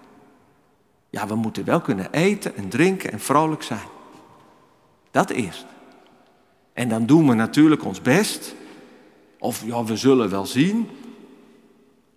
Ja, 1.10 1.28
we 1.28 1.36
moeten 1.36 1.66
wel 1.66 1.82
kunnen 1.82 2.12
eten 2.12 2.56
en 2.56 2.70
drinken 2.70 3.12
en 3.12 3.20
vrolijk 3.20 3.64
zijn. 3.64 3.88
Dat 5.12 5.30
eerst. 5.30 5.66
En 6.74 6.90
dan 6.90 7.06
doen 7.06 7.28
we 7.28 7.34
natuurlijk 7.34 7.86
ons 7.86 8.02
best. 8.02 8.56
Of 9.40 9.66
ja, 9.66 9.84
we 9.84 9.98
zullen 9.98 10.30
wel 10.30 10.46
zien. 10.46 10.90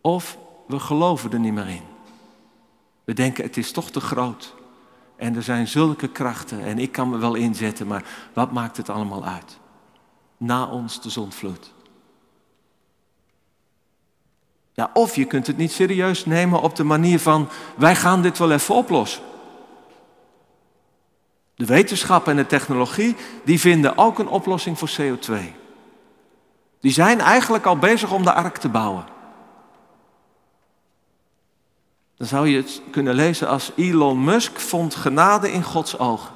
Of 0.01 0.39
we 0.67 0.79
geloven 0.79 1.33
er 1.33 1.41
niet 1.41 1.53
meer 1.53 1.69
in. 1.69 1.85
We 3.05 3.13
denken 3.13 3.45
het 3.45 3.57
is 3.57 3.73
toch 3.73 3.91
te 3.91 4.01
groot. 4.01 4.55
En 5.17 5.37
er 5.37 5.43
zijn 5.43 5.69
zulke 5.69 6.09
krachten 6.09 6.61
en 6.61 6.79
ik 6.79 6.93
kan 6.93 7.11
me 7.11 7.19
wel 7.19 7.35
inzetten, 7.35 7.87
maar 7.87 8.05
wat 8.33 8.53
maakt 8.53 8.77
het 8.77 8.89
allemaal 8.89 9.25
uit? 9.25 9.59
Na 10.37 10.67
ons 10.67 11.03
de 11.03 11.11
zondvloed. 11.11 11.73
Ja, 14.79 14.91
of 14.93 15.17
je 15.17 15.25
kunt 15.25 15.47
het 15.47 15.57
niet 15.57 15.73
serieus 15.73 16.27
nemen 16.27 16.61
op 16.61 16.77
de 16.77 16.85
manier 16.85 17.21
van 17.21 17.49
wij 17.77 17.97
gaan 17.97 18.23
dit 18.23 18.39
wel 18.39 18.53
even 18.53 18.75
oplossen. 18.75 19.23
De 21.55 21.65
wetenschap 21.65 22.29
en 22.29 22.37
de 22.37 22.47
technologie 22.47 23.17
die 23.45 23.61
vinden 23.61 23.99
ook 23.99 24.19
een 24.19 24.29
oplossing 24.29 24.79
voor 24.79 24.91
CO2. 25.01 25.35
Die 26.81 26.93
zijn 26.93 27.21
eigenlijk 27.21 27.65
al 27.65 27.79
bezig 27.79 28.13
om 28.13 28.23
de 28.23 28.33
ark 28.33 28.57
te 28.57 28.69
bouwen. 28.69 29.05
Dan 32.17 32.27
zou 32.27 32.49
je 32.49 32.57
het 32.57 32.83
kunnen 32.91 33.15
lezen 33.15 33.49
als 33.49 33.73
Elon 33.77 34.25
Musk 34.25 34.61
vond 34.61 34.95
genade 34.95 35.53
in 35.53 35.63
Gods 35.63 35.99
ogen. 35.99 36.35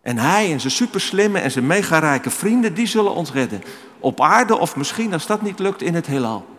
En 0.00 0.18
hij 0.18 0.52
en 0.52 0.60
zijn 0.60 0.72
superslimme 0.72 1.38
en 1.38 1.50
zijn 1.50 1.66
megarijke 1.66 2.30
vrienden, 2.30 2.74
die 2.74 2.86
zullen 2.86 3.14
ons 3.14 3.32
redden. 3.32 3.62
Op 3.98 4.20
aarde 4.20 4.58
of 4.58 4.76
misschien, 4.76 5.12
als 5.12 5.26
dat 5.26 5.42
niet 5.42 5.58
lukt, 5.58 5.82
in 5.82 5.94
het 5.94 6.06
heelal. 6.06 6.52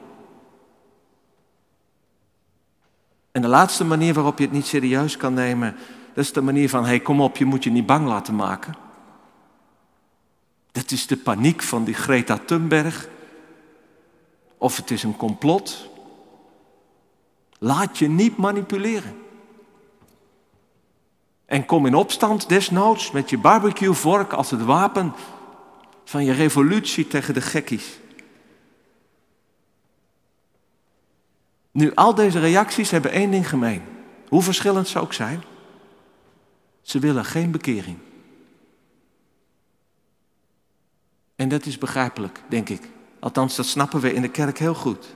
En 3.33 3.41
de 3.41 3.47
laatste 3.47 3.83
manier 3.83 4.13
waarop 4.13 4.37
je 4.37 4.43
het 4.43 4.53
niet 4.53 4.65
serieus 4.65 5.17
kan 5.17 5.33
nemen, 5.33 5.75
dat 6.13 6.23
is 6.23 6.33
de 6.33 6.41
manier 6.41 6.69
van, 6.69 6.83
hé 6.83 6.89
hey, 6.89 6.99
kom 6.99 7.21
op, 7.21 7.37
je 7.37 7.45
moet 7.45 7.63
je 7.63 7.71
niet 7.71 7.85
bang 7.85 8.07
laten 8.07 8.35
maken. 8.35 8.75
Dat 10.71 10.91
is 10.91 11.07
de 11.07 11.17
paniek 11.17 11.61
van 11.61 11.83
die 11.83 11.93
Greta 11.93 12.37
Thunberg. 12.45 13.07
Of 14.57 14.77
het 14.77 14.91
is 14.91 15.03
een 15.03 15.17
complot. 15.17 15.89
Laat 17.59 17.97
je 17.97 18.09
niet 18.09 18.37
manipuleren. 18.37 19.15
En 21.45 21.65
kom 21.65 21.85
in 21.85 21.95
opstand 21.95 22.49
desnoods 22.49 23.11
met 23.11 23.29
je 23.29 23.37
barbecuevork 23.37 24.33
als 24.33 24.51
het 24.51 24.63
wapen 24.63 25.13
van 26.05 26.25
je 26.25 26.31
revolutie 26.33 27.07
tegen 27.07 27.33
de 27.33 27.41
gekkies. 27.41 27.99
Nu, 31.73 31.91
al 31.93 32.15
deze 32.15 32.39
reacties 32.39 32.91
hebben 32.91 33.11
één 33.11 33.31
ding 33.31 33.49
gemeen. 33.49 33.81
Hoe 34.27 34.41
verschillend 34.41 34.87
ze 34.87 34.99
ook 34.99 35.13
zijn. 35.13 35.43
Ze 36.81 36.99
willen 36.99 37.25
geen 37.25 37.51
bekering. 37.51 37.97
En 41.35 41.49
dat 41.49 41.65
is 41.65 41.77
begrijpelijk, 41.77 42.41
denk 42.49 42.69
ik. 42.69 42.81
Althans, 43.19 43.55
dat 43.55 43.65
snappen 43.65 43.99
we 43.99 44.13
in 44.13 44.21
de 44.21 44.29
kerk 44.29 44.57
heel 44.57 44.73
goed. 44.73 45.15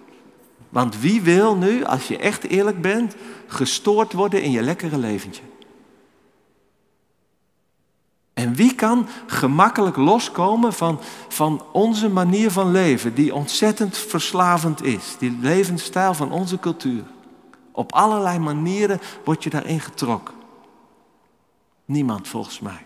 Want 0.70 1.00
wie 1.00 1.22
wil 1.22 1.56
nu, 1.56 1.84
als 1.84 2.08
je 2.08 2.18
echt 2.18 2.44
eerlijk 2.44 2.82
bent, 2.82 3.16
gestoord 3.48 4.14
worden 4.14 4.42
in 4.42 4.52
je 4.52 4.62
lekkere 4.62 4.98
leventje? 4.98 5.44
En 8.38 8.54
wie 8.54 8.76
kan 8.76 9.08
gemakkelijk 9.28 9.96
loskomen 9.96 10.74
van, 10.74 11.00
van 11.28 11.64
onze 11.72 12.10
manier 12.10 12.52
van 12.52 12.72
leven, 12.72 13.16
die 13.16 13.34
ontzettend 13.34 13.98
verslavend 13.98 14.84
is, 14.84 15.16
die 15.20 15.38
levensstijl 15.42 16.14
van 16.14 16.32
onze 16.32 16.60
cultuur? 16.60 17.04
Op 17.72 17.92
allerlei 17.92 18.40
manieren 18.40 19.00
word 19.24 19.44
je 19.44 19.50
daarin 19.50 19.80
getrokken. 19.80 20.34
Niemand 21.86 22.28
volgens 22.28 22.60
mij. 22.60 22.86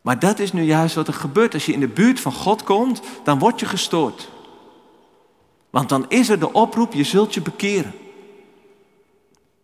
Maar 0.00 0.18
dat 0.18 0.38
is 0.38 0.52
nu 0.52 0.62
juist 0.62 0.94
wat 0.94 1.08
er 1.08 1.14
gebeurt. 1.14 1.54
Als 1.54 1.66
je 1.66 1.72
in 1.72 1.80
de 1.80 1.88
buurt 1.88 2.20
van 2.20 2.32
God 2.32 2.62
komt, 2.62 3.00
dan 3.24 3.38
word 3.38 3.60
je 3.60 3.66
gestoord. 3.66 4.30
Want 5.70 5.88
dan 5.88 6.04
is 6.08 6.28
er 6.28 6.38
de 6.38 6.52
oproep, 6.52 6.92
je 6.92 7.04
zult 7.04 7.34
je 7.34 7.40
bekeren. 7.40 7.92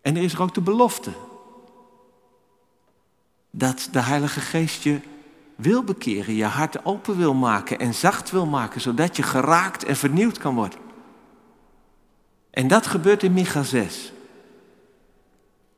En 0.03 0.17
er 0.17 0.23
is 0.23 0.33
er 0.33 0.43
ook 0.43 0.55
de 0.55 0.61
belofte. 0.61 1.11
Dat 3.59 3.89
de 3.93 4.01
Heilige 4.01 4.41
Geest 4.41 4.83
je 4.83 5.01
wil 5.57 5.83
bekeren, 5.85 6.35
je 6.35 6.45
hart 6.45 6.85
open 6.85 7.17
wil 7.17 7.35
maken 7.35 7.79
en 7.79 7.95
zacht 7.95 8.31
wil 8.31 8.47
maken, 8.47 8.81
zodat 8.81 9.17
je 9.17 9.23
geraakt 9.23 9.85
en 9.85 9.97
vernieuwd 9.97 10.39
kan 10.39 10.55
worden. 10.55 10.79
En 12.51 12.69
dat 12.69 12.87
gebeurt 12.87 13.23
in 13.23 13.33
Micha 13.33 13.63
6. 13.63 14.13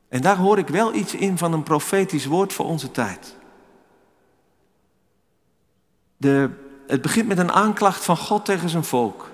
En 0.09 0.21
daar 0.21 0.37
hoor 0.37 0.57
ik 0.57 0.67
wel 0.67 0.93
iets 0.93 1.13
in 1.13 1.37
van 1.37 1.53
een 1.53 1.63
profetisch 1.63 2.25
woord 2.25 2.53
voor 2.53 2.65
onze 2.65 2.91
tijd. 2.91 3.37
De, 6.17 6.49
het 6.87 7.01
begint 7.01 7.27
met 7.27 7.37
een 7.37 7.51
aanklacht 7.51 8.03
van 8.03 8.17
God 8.17 8.45
tegen 8.45 8.69
zijn 8.69 8.83
volk. 8.83 9.29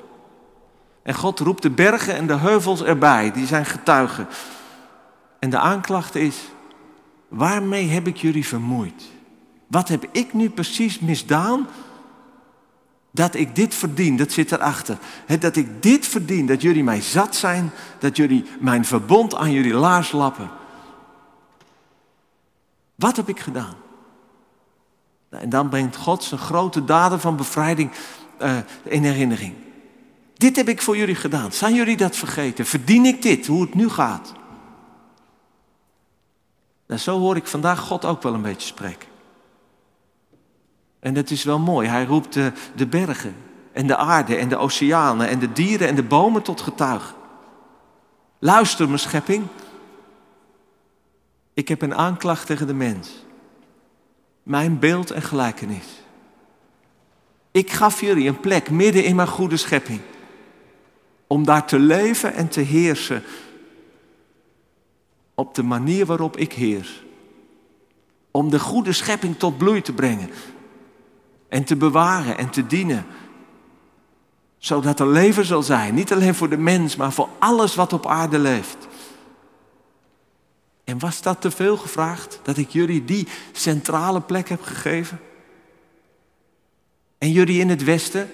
En 1.03 1.13
God 1.13 1.39
roept 1.39 1.61
de 1.61 1.71
bergen 1.71 2.15
en 2.15 2.27
de 2.27 2.37
heuvels 2.37 2.83
erbij, 2.83 3.31
die 3.31 3.45
zijn 3.45 3.65
getuigen. 3.65 4.27
En 5.39 5.49
de 5.49 5.59
aanklacht 5.59 6.15
is, 6.15 6.37
waarmee 7.27 7.87
heb 7.87 8.07
ik 8.07 8.17
jullie 8.17 8.47
vermoeid? 8.47 9.03
Wat 9.67 9.87
heb 9.87 10.07
ik 10.11 10.33
nu 10.33 10.49
precies 10.49 10.99
misdaan 10.99 11.67
dat 13.17 13.35
ik 13.35 13.55
dit 13.55 13.75
verdien, 13.75 14.17
dat 14.17 14.31
zit 14.31 14.51
erachter. 14.51 14.97
dat 15.39 15.55
ik 15.55 15.81
dit 15.83 16.07
verdien, 16.07 16.45
dat 16.45 16.61
jullie 16.61 16.83
mij 16.83 17.01
zat 17.01 17.35
zijn, 17.35 17.71
dat 17.99 18.17
jullie 18.17 18.45
mijn 18.59 18.85
verbond 18.85 19.35
aan 19.35 19.51
jullie 19.51 19.73
laars 19.73 20.11
lappen. 20.11 20.49
Wat 22.95 23.15
heb 23.15 23.29
ik 23.29 23.39
gedaan? 23.39 23.75
Nou, 25.29 25.43
en 25.43 25.49
dan 25.49 25.69
brengt 25.69 25.95
God 25.95 26.23
zijn 26.23 26.39
grote 26.39 26.85
daden 26.85 27.19
van 27.19 27.35
bevrijding 27.35 27.91
uh, 28.41 28.57
in 28.83 29.03
herinnering. 29.03 29.53
Dit 30.33 30.55
heb 30.55 30.69
ik 30.69 30.81
voor 30.81 30.97
jullie 30.97 31.15
gedaan. 31.15 31.51
Zijn 31.51 31.73
jullie 31.73 31.97
dat 31.97 32.15
vergeten? 32.15 32.65
Verdien 32.65 33.05
ik 33.05 33.21
dit, 33.21 33.47
hoe 33.47 33.61
het 33.61 33.73
nu 33.73 33.89
gaat? 33.89 34.33
Nou, 36.87 36.99
zo 36.99 37.19
hoor 37.19 37.35
ik 37.35 37.47
vandaag 37.47 37.79
God 37.79 38.05
ook 38.05 38.23
wel 38.23 38.33
een 38.33 38.41
beetje 38.41 38.67
spreken. 38.67 39.07
En 40.99 41.13
dat 41.13 41.29
is 41.29 41.43
wel 41.43 41.59
mooi. 41.59 41.87
Hij 41.87 42.05
roept 42.05 42.33
de, 42.75 42.87
bergen 42.89 43.35
en 43.71 43.87
de 43.87 43.95
aarde 43.95 44.35
en 44.35 44.49
de 44.49 44.57
oceanen 44.57 45.27
en 45.27 45.39
de 45.39 45.51
dieren 45.51 45.87
en 45.87 45.95
de 45.95 46.03
bomen 46.03 46.41
tot 46.41 46.61
getuigen. 46.61 47.15
Luister, 48.39 48.87
mijn 48.87 48.99
schepping. 48.99 49.47
Ik 51.53 51.67
heb 51.67 51.81
een 51.81 51.95
aanklacht 51.95 52.45
tegen 52.45 52.67
de 52.67 52.73
mens. 52.73 53.25
Mijn 54.43 54.79
beeld 54.79 55.11
en 55.11 55.21
gelijkenis. 55.21 55.85
Ik 57.51 57.71
gaf 57.71 58.01
jullie 58.01 58.27
een 58.27 58.39
plek 58.39 58.69
midden 58.69 59.03
in 59.03 59.15
mijn 59.15 59.27
goede 59.27 59.57
schepping. 59.57 60.01
Om 61.27 61.45
daar 61.45 61.65
te 61.65 61.79
leven 61.79 62.33
en 62.33 62.47
te 62.47 62.61
heersen. 62.61 63.23
Op 65.39 65.55
de 65.55 65.63
manier 65.63 66.05
waarop 66.05 66.37
ik 66.37 66.53
heers. 66.53 67.03
Om 68.31 68.49
de 68.49 68.59
goede 68.59 68.93
schepping 68.93 69.37
tot 69.37 69.57
bloei 69.57 69.81
te 69.81 69.93
brengen. 69.93 70.29
En 71.49 71.63
te 71.63 71.75
bewaren 71.75 72.37
en 72.37 72.49
te 72.49 72.67
dienen. 72.67 73.05
Zodat 74.57 74.99
er 74.99 75.07
leven 75.07 75.45
zal 75.45 75.63
zijn. 75.63 75.93
Niet 75.93 76.13
alleen 76.13 76.35
voor 76.35 76.49
de 76.49 76.57
mens, 76.57 76.95
maar 76.95 77.11
voor 77.11 77.29
alles 77.39 77.75
wat 77.75 77.93
op 77.93 78.05
aarde 78.05 78.39
leeft. 78.39 78.87
En 80.83 80.99
was 80.99 81.21
dat 81.21 81.41
te 81.41 81.51
veel 81.51 81.77
gevraagd? 81.77 82.39
Dat 82.43 82.57
ik 82.57 82.69
jullie 82.69 83.05
die 83.05 83.27
centrale 83.51 84.21
plek 84.21 84.49
heb 84.49 84.61
gegeven? 84.61 85.19
En 87.17 87.31
jullie 87.31 87.59
in 87.59 87.69
het 87.69 87.83
Westen, 87.83 88.29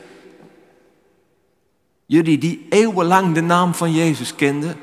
jullie 2.06 2.38
die 2.38 2.66
eeuwenlang 2.70 3.34
de 3.34 3.42
naam 3.42 3.74
van 3.74 3.94
Jezus 3.94 4.36
kenden. 4.36 4.78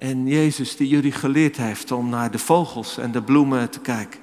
En 0.00 0.26
Jezus 0.26 0.76
die 0.76 0.88
jullie 0.88 1.12
geleerd 1.12 1.56
heeft 1.56 1.92
om 1.92 2.08
naar 2.08 2.30
de 2.30 2.38
vogels 2.38 2.98
en 2.98 3.12
de 3.12 3.22
bloemen 3.22 3.70
te 3.70 3.80
kijken. 3.80 4.20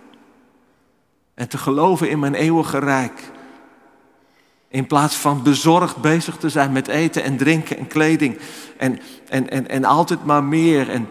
En 1.33 1.49
te 1.49 1.57
geloven 1.57 2.09
in 2.09 2.19
mijn 2.19 2.33
eeuwige 2.33 2.79
rijk. 2.79 3.31
In 4.67 4.87
plaats 4.87 5.15
van 5.15 5.43
bezorgd 5.43 5.97
bezig 5.97 6.37
te 6.37 6.49
zijn 6.49 6.71
met 6.71 6.87
eten 6.87 7.23
en 7.23 7.37
drinken 7.37 7.77
en 7.77 7.87
kleding. 7.87 8.37
En, 8.77 8.99
en, 9.29 9.49
en, 9.49 9.69
en 9.69 9.83
altijd 9.83 10.25
maar 10.25 10.43
meer. 10.43 10.89
En 10.89 11.07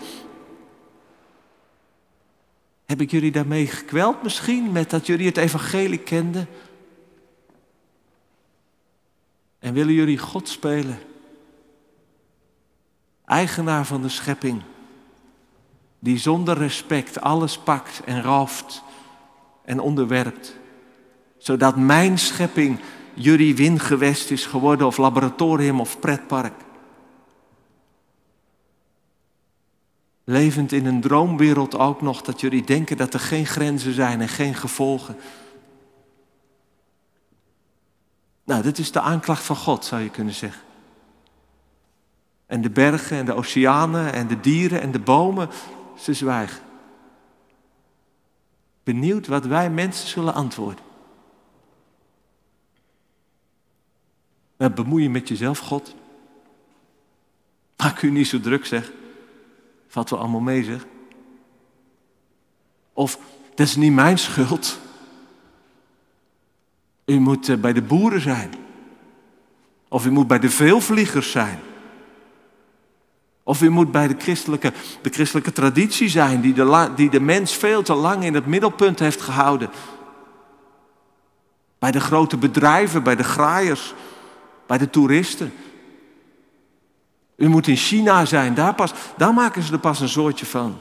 heb 2.87 3.00
ik 3.00 3.11
jullie 3.11 3.32
daarmee 3.32 3.66
gekweld 3.66 4.23
misschien 4.23 4.73
met 4.73 4.90
dat 4.90 5.06
jullie 5.06 5.26
het 5.26 5.37
evangelie 5.37 5.99
kenden? 5.99 6.49
En 9.58 9.75
willen 9.75 9.94
jullie 9.94 10.18
God 10.18 10.49
spelen? 10.49 10.99
Eigenaar 13.26 13.87
van 13.87 14.02
de 14.02 14.09
schepping, 14.09 14.62
die 15.99 16.18
zonder 16.18 16.59
respect 16.59 17.21
alles 17.21 17.59
pakt 17.59 18.02
en 18.04 18.23
raaft 18.23 18.83
en 19.64 19.80
onderwerpt, 19.80 20.56
zodat 21.38 21.76
mijn 21.76 22.18
schepping 22.18 22.80
jullie 23.14 23.56
wingewest 23.56 24.30
is 24.30 24.47
geworden 24.47 24.87
of 24.87 24.97
laboratorium 24.97 25.80
of 25.80 26.00
pretpark. 26.00 26.54
Levend 30.25 30.73
in 30.73 30.87
een 30.87 31.00
droomwereld 31.00 31.78
ook 31.78 32.02
nog 32.02 32.23
dat 32.23 32.40
jullie 32.40 32.64
denken 32.64 32.97
dat 32.97 33.14
er 33.14 33.21
geen 33.21 33.47
grenzen 33.47 33.92
zijn 33.92 34.21
en 34.21 34.28
geen 34.28 34.54
gevolgen. 34.54 35.16
Nou, 38.45 38.62
dit 38.62 38.78
is 38.78 38.92
de 38.92 39.00
aanklacht 39.00 39.42
van 39.42 39.56
God, 39.56 39.85
zou 39.85 40.02
je 40.02 40.11
kunnen 40.11 40.35
zeggen. 40.35 40.65
En 42.46 42.60
de 42.60 42.70
bergen 42.70 43.16
en 43.16 43.26
de 43.26 43.34
oceanen 43.34 44.12
en 44.12 44.26
de 44.26 44.40
dieren 44.40 44.80
en 44.80 44.92
de 44.92 44.98
bomen, 44.98 45.48
ze 45.98 46.14
zwijgen. 46.14 46.62
Benieuwd 48.82 49.26
wat 49.26 49.44
wij 49.44 49.70
mensen 49.70 50.09
zullen 50.09 50.35
antwoorden. 50.35 50.85
Nou, 54.56 54.72
bemoei 54.72 55.02
je 55.02 55.11
met 55.11 55.28
jezelf, 55.28 55.59
God. 55.59 55.94
Maak 57.76 58.02
u 58.02 58.11
niet 58.11 58.26
zo 58.26 58.40
druk, 58.40 58.66
zeg. 58.66 58.92
Valt 59.88 60.11
wel 60.11 60.18
allemaal 60.18 60.40
mee, 60.40 60.64
zeg. 60.64 60.87
Of, 62.92 63.18
dat 63.54 63.66
is 63.66 63.76
niet 63.76 63.92
mijn 63.92 64.18
schuld. 64.18 64.78
U 67.04 67.18
moet 67.18 67.48
eh, 67.48 67.56
bij 67.56 67.72
de 67.72 67.82
boeren 67.82 68.20
zijn. 68.20 68.54
Of 69.88 70.06
u 70.06 70.11
moet 70.11 70.26
bij 70.26 70.38
de 70.38 70.50
veelvliegers 70.50 71.30
zijn. 71.30 71.61
Of 73.48 73.62
u 73.62 73.70
moet 73.70 73.90
bij 73.90 74.09
de 74.09 74.14
christelijke, 74.18 74.72
de 75.02 75.11
christelijke 75.11 75.52
traditie 75.52 76.09
zijn, 76.09 76.40
die 76.40 76.54
de, 76.54 76.92
die 76.96 77.11
de 77.11 77.20
mens 77.20 77.52
veel 77.52 77.82
te 77.82 77.94
lang 77.94 78.24
in 78.24 78.35
het 78.35 78.46
middelpunt 78.46 78.98
heeft 78.98 79.20
gehouden. 79.20 79.70
Bij 81.78 81.90
de 81.90 82.00
grote 82.00 82.37
bedrijven, 82.37 83.02
bij 83.02 83.16
de 83.16 83.24
graaiers, 83.24 83.94
bij 84.66 84.78
de 84.78 84.90
toeristen. 84.90 85.52
U 87.37 87.48
moet 87.48 87.66
in 87.66 87.76
China 87.76 88.24
zijn, 88.24 88.54
daar, 88.54 88.74
pas, 88.74 88.92
daar 89.16 89.35
maken 89.35 89.62
ze 89.62 89.72
er 89.72 89.78
pas 89.78 90.00
een 90.00 90.09
soortje 90.09 90.46
van. 90.46 90.76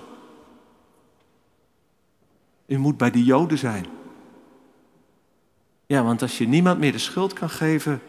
U 2.65 2.77
moet 2.77 2.97
bij 2.97 3.11
de 3.11 3.23
Joden 3.23 3.57
zijn. 3.57 3.85
Ja, 5.85 6.03
want 6.03 6.21
als 6.21 6.37
je 6.37 6.47
niemand 6.47 6.79
meer 6.79 6.91
de 6.91 6.97
schuld 6.97 7.33
kan 7.33 7.49
geven, 7.49 8.01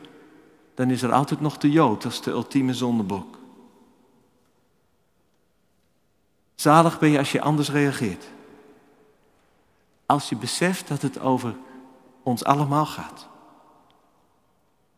dan 0.75 0.91
is 0.91 1.03
er 1.03 1.13
altijd 1.13 1.41
nog 1.41 1.59
de 1.59 1.71
Jood, 1.71 2.03
dat 2.03 2.13
is 2.13 2.21
de 2.21 2.31
ultieme 2.31 2.75
zondebok. 2.75 3.36
Zalig 6.57 6.99
ben 6.99 7.11
je 7.11 7.19
als 7.19 7.33
je 7.33 7.41
anders 7.41 7.71
reageert. 7.71 8.25
Als 10.07 10.29
je 10.29 10.37
beseft 10.37 10.89
dat 10.89 11.03
het 11.03 11.21
over 11.21 11.55
ons 12.23 12.45
allemaal 12.45 12.87
gaat. 12.87 13.27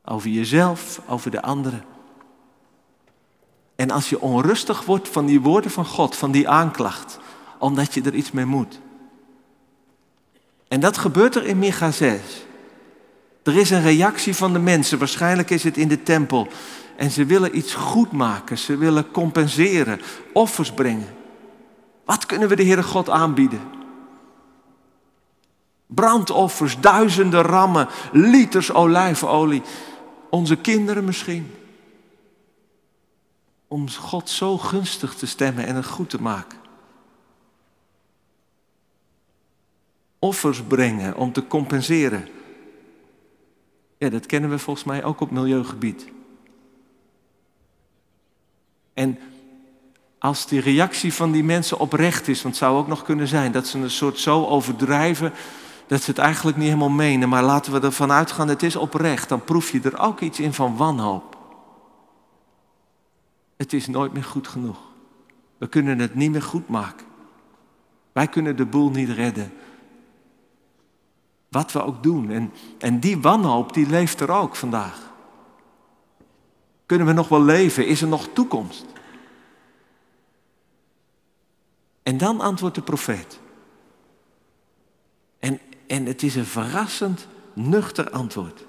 Over 0.05 0.29
jezelf, 0.29 1.01
over 1.09 1.31
de 1.31 1.43
anderen. 1.43 1.85
En 3.77 3.91
als 3.91 4.09
je 4.09 4.21
onrustig 4.21 4.85
wordt 4.85 5.09
van 5.09 5.27
die 5.27 5.41
woorden 5.41 5.71
van 5.71 5.87
God, 5.87 6.17
van 6.17 6.31
die 6.31 6.49
aanklacht, 6.49 7.19
omdat 7.59 7.95
je 7.95 8.03
er 8.03 8.15
iets 8.15 8.31
mee 8.31 8.45
moet. 8.45 8.81
En 10.69 10.81
dat 10.81 10.99
gebeurt 10.99 11.35
er 11.35 11.45
in 11.45 11.59
Micha 11.59 11.91
6. 11.91 12.21
Er 13.43 13.57
is 13.57 13.71
een 13.71 13.83
reactie 13.83 14.35
van 14.35 14.53
de 14.53 14.59
mensen, 14.59 14.99
waarschijnlijk 14.99 15.51
is 15.51 15.65
het 15.65 15.77
in 15.77 15.89
de 15.89 16.03
tempel. 16.03 16.49
En 16.97 17.11
ze 17.11 17.25
willen 17.25 17.57
iets 17.57 17.75
goed 17.75 18.13
maken, 18.13 18.59
ze 18.59 18.77
willen 18.77 19.11
compenseren, 19.11 20.01
offers 20.33 20.73
brengen. 20.73 21.18
Wat 22.09 22.27
kunnen 22.27 22.49
we 22.49 22.57
de 22.57 22.65
Heere 22.65 22.83
God 22.83 23.11
aanbieden? 23.11 23.61
Brandoffers, 25.87 26.81
duizenden 26.81 27.43
rammen, 27.43 27.89
liters 28.13 28.73
olijfolie. 28.73 29.63
Onze 30.31 30.57
kinderen 30.57 31.05
misschien. 31.05 31.55
Om 33.67 33.91
God 33.91 34.31
zo 34.31 34.59
gunstig 34.59 35.15
te 35.15 35.27
stemmen 35.27 35.67
en 35.67 35.75
het 35.75 35.87
goed 35.87 36.11
te 36.11 36.23
maken. 36.23 36.59
Offers 40.19 40.63
brengen 40.63 41.17
om 41.17 41.33
te 41.33 41.47
compenseren. 41.47 42.29
Ja, 43.99 44.09
dat 44.09 44.27
kennen 44.27 44.51
we 44.51 44.59
volgens 44.59 44.87
mij 44.87 45.05
ook 45.05 45.21
op 45.21 45.31
milieugebied. 45.31 46.09
En 48.95 49.19
als 50.19 50.47
die 50.47 50.61
reactie 50.61 51.15
van 51.15 51.33
die 51.33 51.45
mensen 51.45 51.79
oprecht 51.79 52.29
is, 52.29 52.43
want 52.43 52.55
het 52.55 52.65
zou 52.65 52.79
ook 52.79 52.87
nog 52.87 53.03
kunnen 53.03 53.29
zijn 53.29 53.53
dat 53.53 53.67
ze 53.67 53.79
een 53.79 53.91
soort 53.91 54.19
zo 54.19 54.47
overdrijven 54.47 55.33
dat 55.89 56.03
ze 56.03 56.11
het 56.11 56.19
eigenlijk 56.19 56.57
niet 56.57 56.67
helemaal 56.67 56.89
menen, 56.89 57.29
maar 57.29 57.43
laten 57.43 57.73
we 57.73 57.81
ervan 57.81 58.13
uitgaan, 58.13 58.49
het 58.49 58.63
is 58.63 58.77
oprecht, 58.77 59.29
dan 59.29 59.45
proef 59.45 59.71
je 59.71 59.81
er 59.81 59.99
ook 59.99 60.21
iets 60.21 60.41
in 60.41 60.53
van 60.53 60.77
wanhoop. 60.77 61.37
Het 63.57 63.73
is 63.73 63.87
nooit 63.87 64.13
meer 64.13 64.25
goed 64.25 64.49
genoeg. 64.49 64.79
We 65.59 65.67
kunnen 65.67 65.99
het 65.99 66.15
niet 66.15 66.31
meer 66.31 66.43
goed 66.43 66.69
maken. 66.69 67.07
Wij 68.13 68.27
kunnen 68.27 68.57
de 68.57 68.67
boel 68.67 68.91
niet 68.91 69.09
redden. 69.09 69.53
Wat 71.49 71.73
we 71.73 71.85
ook 71.85 72.03
doen. 72.03 72.31
En, 72.31 72.53
en 72.79 73.01
die 73.01 73.21
wanhoop, 73.21 73.73
die 73.73 73.87
leeft 73.87 74.21
er 74.21 74.31
ook 74.31 74.57
vandaag. 74.57 75.13
Kunnen 76.87 77.07
we 77.07 77.13
nog 77.13 77.29
wel 77.29 77.43
leven? 77.43 77.87
Is 77.87 78.03
er 78.03 78.09
nog 78.09 78.29
toekomst? 78.33 78.87
En 82.09 82.19
dan 82.19 82.41
antwoordt 82.41 82.75
de 82.75 82.83
profeet. 82.83 83.41
En, 85.39 85.61
en 85.87 86.07
het 86.07 86.23
is 86.23 86.35
een 86.35 86.47
verrassend 86.47 87.27
nuchter 87.53 88.11
antwoord. 88.11 88.65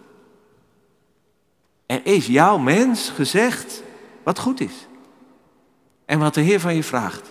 Er 1.85 2.05
is 2.05 2.27
jouw 2.27 2.57
mens 2.57 3.09
gezegd 3.09 3.83
wat 4.23 4.39
goed 4.39 4.59
is. 4.59 4.87
En 6.05 6.19
wat 6.19 6.33
de 6.33 6.41
Heer 6.41 6.59
van 6.59 6.75
je 6.75 6.83
vraagt. 6.83 7.29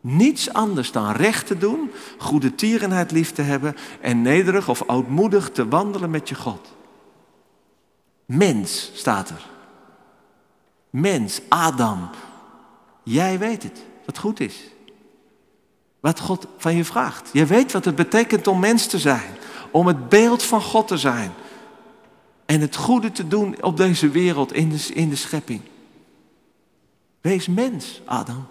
Niets 0.00 0.52
anders 0.52 0.92
dan 0.92 1.12
recht 1.12 1.46
te 1.46 1.58
doen, 1.58 1.90
goede 2.18 2.54
tierenheid 2.54 3.10
lief 3.10 3.32
te 3.32 3.42
hebben 3.42 3.76
en 4.00 4.22
nederig 4.22 4.68
of 4.68 4.82
oudmoedig 4.82 5.50
te 5.50 5.68
wandelen 5.68 6.10
met 6.10 6.28
je 6.28 6.34
God. 6.34 6.72
Mens 8.24 8.90
staat 8.94 9.30
er. 9.30 9.46
Mens, 10.90 11.40
Adam. 11.48 12.10
Jij 13.02 13.38
weet 13.38 13.62
het, 13.62 13.84
wat 14.04 14.18
goed 14.18 14.40
is. 14.40 14.72
Wat 16.04 16.20
God 16.20 16.46
van 16.56 16.76
je 16.76 16.84
vraagt. 16.84 17.30
Je 17.32 17.46
weet 17.46 17.72
wat 17.72 17.84
het 17.84 17.94
betekent 17.94 18.46
om 18.46 18.60
mens 18.60 18.86
te 18.86 18.98
zijn, 18.98 19.36
om 19.70 19.86
het 19.86 20.08
beeld 20.08 20.42
van 20.42 20.60
God 20.60 20.88
te 20.88 20.96
zijn 20.96 21.32
en 22.46 22.60
het 22.60 22.76
goede 22.76 23.12
te 23.12 23.28
doen 23.28 23.62
op 23.62 23.76
deze 23.76 24.08
wereld, 24.08 24.52
in 24.52 24.68
de, 24.68 24.90
in 24.94 25.08
de 25.08 25.16
schepping. 25.16 25.60
Wees 27.20 27.46
mens, 27.46 28.02
Adam. 28.04 28.46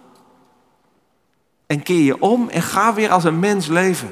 En 1.66 1.84
keer 1.84 2.04
je 2.04 2.22
om 2.22 2.50
en 2.50 2.62
ga 2.62 2.94
weer 2.94 3.12
als 3.12 3.24
een 3.24 3.40
mens 3.40 3.68
leven. 3.68 4.12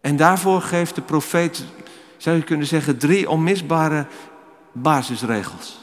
En 0.00 0.16
daarvoor 0.16 0.60
geeft 0.60 0.94
de 0.94 1.02
profeet, 1.02 1.64
zou 2.16 2.36
je 2.36 2.42
kunnen 2.42 2.66
zeggen, 2.66 2.98
drie 2.98 3.30
onmisbare 3.30 4.06
basisregels. 4.72 5.78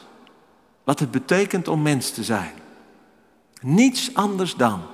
Wat 0.82 0.98
het 0.98 1.10
betekent 1.10 1.68
om 1.68 1.82
mens 1.82 2.10
te 2.10 2.24
zijn. 2.24 2.52
Niets 3.60 4.14
anders 4.14 4.54
dan. 4.54 4.92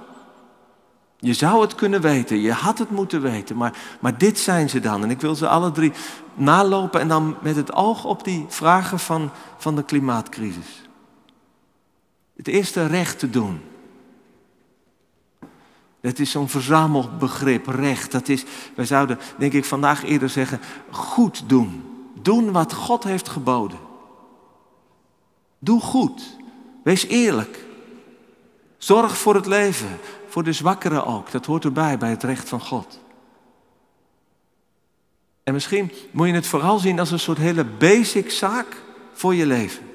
Je 1.23 1.33
zou 1.33 1.61
het 1.61 1.75
kunnen 1.75 2.01
weten, 2.01 2.41
je 2.41 2.53
had 2.53 2.79
het 2.79 2.91
moeten 2.91 3.23
weten, 3.23 3.57
maar, 3.57 3.79
maar 4.01 4.19
dit 4.19 4.39
zijn 4.39 4.69
ze 4.69 4.81
dan. 4.81 5.03
En 5.03 5.11
ik 5.11 5.21
wil 5.21 5.35
ze 5.35 5.49
alle 5.49 5.73
drie 5.73 5.93
nalopen 6.35 7.01
en 7.01 7.09
dan 7.09 7.37
met 7.43 7.57
het 7.57 7.73
oog 7.73 8.05
op 8.05 8.25
die 8.25 8.45
vragen 8.49 8.99
van, 8.99 9.31
van 9.57 9.77
de 9.77 9.85
klimaatcrisis. 9.85 10.89
Het 12.37 12.49
eerste 12.49 12.87
recht 12.87 13.19
te 13.19 13.31
doen. 13.31 13.61
Dat 16.01 16.19
is 16.19 16.31
zo'n 16.31 16.49
verzamelbegrip, 16.49 17.67
recht. 17.67 18.13
Dat 18.13 18.29
is, 18.29 18.45
wij 18.75 18.85
zouden 18.85 19.19
denk 19.39 19.53
ik 19.53 19.65
vandaag 19.65 20.05
eerder 20.05 20.29
zeggen, 20.29 20.61
goed 20.91 21.49
doen. 21.49 21.85
Doen 22.23 22.53
wat 22.53 22.73
God 22.73 23.05
heeft 23.05 23.29
geboden. 23.29 23.79
Doe 25.59 25.81
goed. 25.81 26.37
Wees 26.83 27.07
eerlijk. 27.07 27.65
Zorg 28.79 29.19
voor 29.19 29.35
het 29.35 29.47
leven, 29.47 29.99
voor 30.31 30.43
de 30.43 30.53
zwakkeren 30.53 31.07
ook. 31.07 31.31
Dat 31.31 31.47
hoort 31.47 31.65
erbij 31.65 31.99
bij 31.99 32.11
het 32.11 32.23
recht 32.23 32.49
van 32.49 32.61
God. 32.61 33.01
En 35.43 35.53
misschien 35.53 35.93
moet 36.11 36.27
je 36.27 36.35
het 36.35 36.47
vooral 36.47 36.79
zien 36.79 36.99
als 36.99 37.11
een 37.11 37.19
soort 37.19 37.39
hele 37.39 37.65
basic 37.65 38.31
zaak 38.31 38.83
voor 39.13 39.35
je 39.35 39.47
leven. 39.47 39.89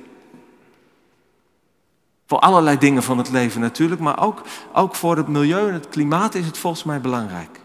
Voor 2.26 2.40
allerlei 2.40 2.78
dingen 2.78 3.04
van 3.04 3.18
het 3.18 3.30
leven 3.30 3.62
natuurlijk, 3.62 4.02
maar 4.02 4.24
ook, 4.24 4.42
ook 4.74 4.96
voor 4.96 5.18
het 5.18 5.28
milieu 5.28 5.68
en 5.68 5.74
het 5.74 5.90
klimaat 5.90 6.36
is 6.36 6.46
het 6.46 6.58
volgens 6.58 6.84
mij 6.84 7.02
belangrijk. 7.02 7.60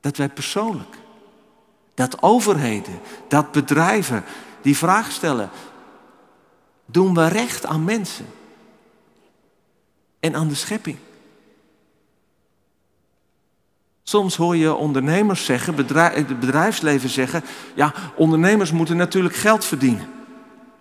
Dat 0.00 0.16
wij 0.16 0.28
persoonlijk, 0.28 0.96
dat 1.94 2.22
overheden, 2.22 3.00
dat 3.28 3.52
bedrijven 3.52 4.24
die 4.62 4.76
vraag 4.76 5.10
stellen, 5.10 5.50
doen 6.86 7.14
we 7.14 7.28
recht 7.28 7.66
aan 7.66 7.84
mensen 7.84 8.26
en 10.20 10.34
aan 10.34 10.48
de 10.48 10.54
schepping? 10.54 10.98
Soms 14.04 14.36
hoor 14.36 14.56
je 14.56 14.74
ondernemers 14.74 15.44
zeggen, 15.44 15.74
het 15.76 16.40
bedrijfsleven 16.40 17.08
zeggen, 17.08 17.42
ja, 17.74 17.92
ondernemers 18.16 18.72
moeten 18.72 18.96
natuurlijk 18.96 19.34
geld 19.34 19.64
verdienen, 19.64 20.08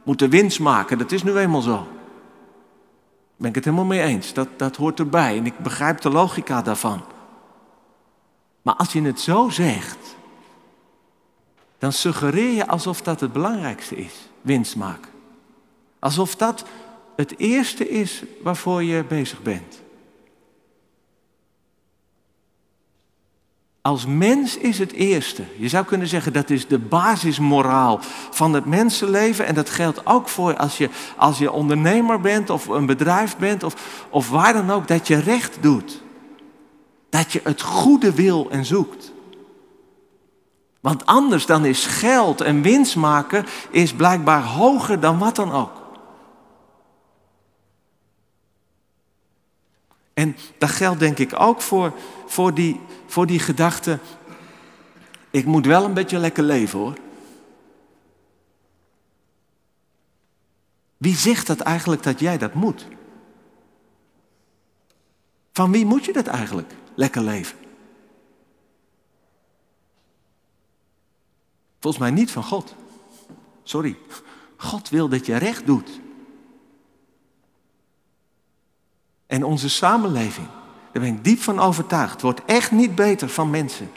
moeten 0.03 0.29
winst 0.29 0.59
maken, 0.59 0.97
dat 0.97 1.11
is 1.11 1.23
nu 1.23 1.37
eenmaal 1.37 1.61
zo 1.61 1.87
ben 3.43 3.51
ik 3.51 3.55
het 3.55 3.65
helemaal 3.65 3.85
mee 3.97 4.01
eens. 4.01 4.33
Dat, 4.33 4.47
dat 4.57 4.75
hoort 4.75 4.99
erbij 4.99 5.37
en 5.37 5.45
ik 5.45 5.57
begrijp 5.57 6.01
de 6.01 6.09
logica 6.09 6.61
daarvan. 6.61 7.03
Maar 8.61 8.75
als 8.75 8.93
je 8.93 9.01
het 9.01 9.19
zo 9.19 9.49
zegt, 9.49 10.15
dan 11.77 11.91
suggereer 11.91 12.53
je 12.53 12.67
alsof 12.67 13.01
dat 13.01 13.19
het 13.19 13.33
belangrijkste 13.33 13.95
is, 13.95 14.13
winst 14.41 14.75
maken. 14.75 15.11
Alsof 15.99 16.35
dat 16.35 16.65
het 17.15 17.39
eerste 17.39 17.89
is 17.89 18.23
waarvoor 18.41 18.83
je 18.83 19.03
bezig 19.03 19.41
bent. 19.41 19.81
Als 23.83 24.05
mens 24.05 24.57
is 24.57 24.79
het 24.79 24.91
eerste. 24.91 25.43
Je 25.57 25.69
zou 25.69 25.85
kunnen 25.85 26.07
zeggen 26.07 26.33
dat 26.33 26.49
is 26.49 26.67
de 26.67 26.79
basismoraal 26.79 27.99
van 28.31 28.53
het 28.53 28.65
mensenleven. 28.65 29.45
En 29.45 29.55
dat 29.55 29.69
geldt 29.69 30.05
ook 30.05 30.29
voor 30.29 30.57
als 30.57 30.77
je, 30.77 30.89
als 31.17 31.37
je 31.37 31.51
ondernemer 31.51 32.19
bent 32.21 32.49
of 32.49 32.67
een 32.67 32.85
bedrijf 32.85 33.37
bent 33.37 33.63
of, 33.63 34.05
of 34.09 34.29
waar 34.29 34.53
dan 34.53 34.71
ook. 34.71 34.87
Dat 34.87 35.07
je 35.07 35.19
recht 35.19 35.57
doet. 35.61 36.01
Dat 37.09 37.31
je 37.31 37.41
het 37.43 37.61
goede 37.61 38.13
wil 38.13 38.49
en 38.49 38.65
zoekt. 38.65 39.11
Want 40.79 41.05
anders 41.05 41.45
dan 41.45 41.65
is 41.65 41.85
geld 41.85 42.41
en 42.41 42.61
winst 42.61 42.95
maken 42.95 43.45
is 43.69 43.93
blijkbaar 43.93 44.43
hoger 44.43 44.99
dan 44.99 45.17
wat 45.17 45.35
dan 45.35 45.51
ook. 45.51 45.81
En 50.13 50.35
dat 50.57 50.69
geldt 50.69 50.99
denk 50.99 51.17
ik 51.17 51.39
ook 51.39 51.61
voor, 51.61 51.93
voor, 52.25 52.53
die, 52.53 52.79
voor 53.13 53.27
die 53.27 53.39
gedachte, 53.39 53.99
ik 55.29 55.45
moet 55.45 55.65
wel 55.65 55.85
een 55.85 55.93
beetje 55.93 56.17
lekker 56.17 56.43
leven 56.43 56.79
hoor. 56.79 56.97
Wie 60.97 61.15
zegt 61.15 61.47
dat 61.47 61.59
eigenlijk 61.59 62.03
dat 62.03 62.19
jij 62.19 62.37
dat 62.37 62.53
moet? 62.53 62.87
Van 65.51 65.71
wie 65.71 65.85
moet 65.85 66.05
je 66.05 66.13
dat 66.13 66.27
eigenlijk, 66.27 66.73
lekker 66.95 67.21
leven? 67.21 67.57
Volgens 71.79 72.03
mij 72.03 72.11
niet 72.11 72.31
van 72.31 72.43
God. 72.43 72.75
Sorry. 73.63 73.97
God 74.57 74.89
wil 74.89 75.09
dat 75.09 75.25
je 75.25 75.35
recht 75.35 75.65
doet. 75.65 75.99
En 79.25 79.43
onze 79.43 79.69
samenleving, 79.69 80.47
daar 80.93 81.03
ben 81.03 81.15
ik 81.15 81.23
diep 81.23 81.41
van 81.41 81.59
overtuigd, 81.59 82.21
wordt 82.21 82.41
echt 82.45 82.71
niet 82.71 82.95
beter 82.95 83.29
van 83.29 83.49
mensen 83.49 83.91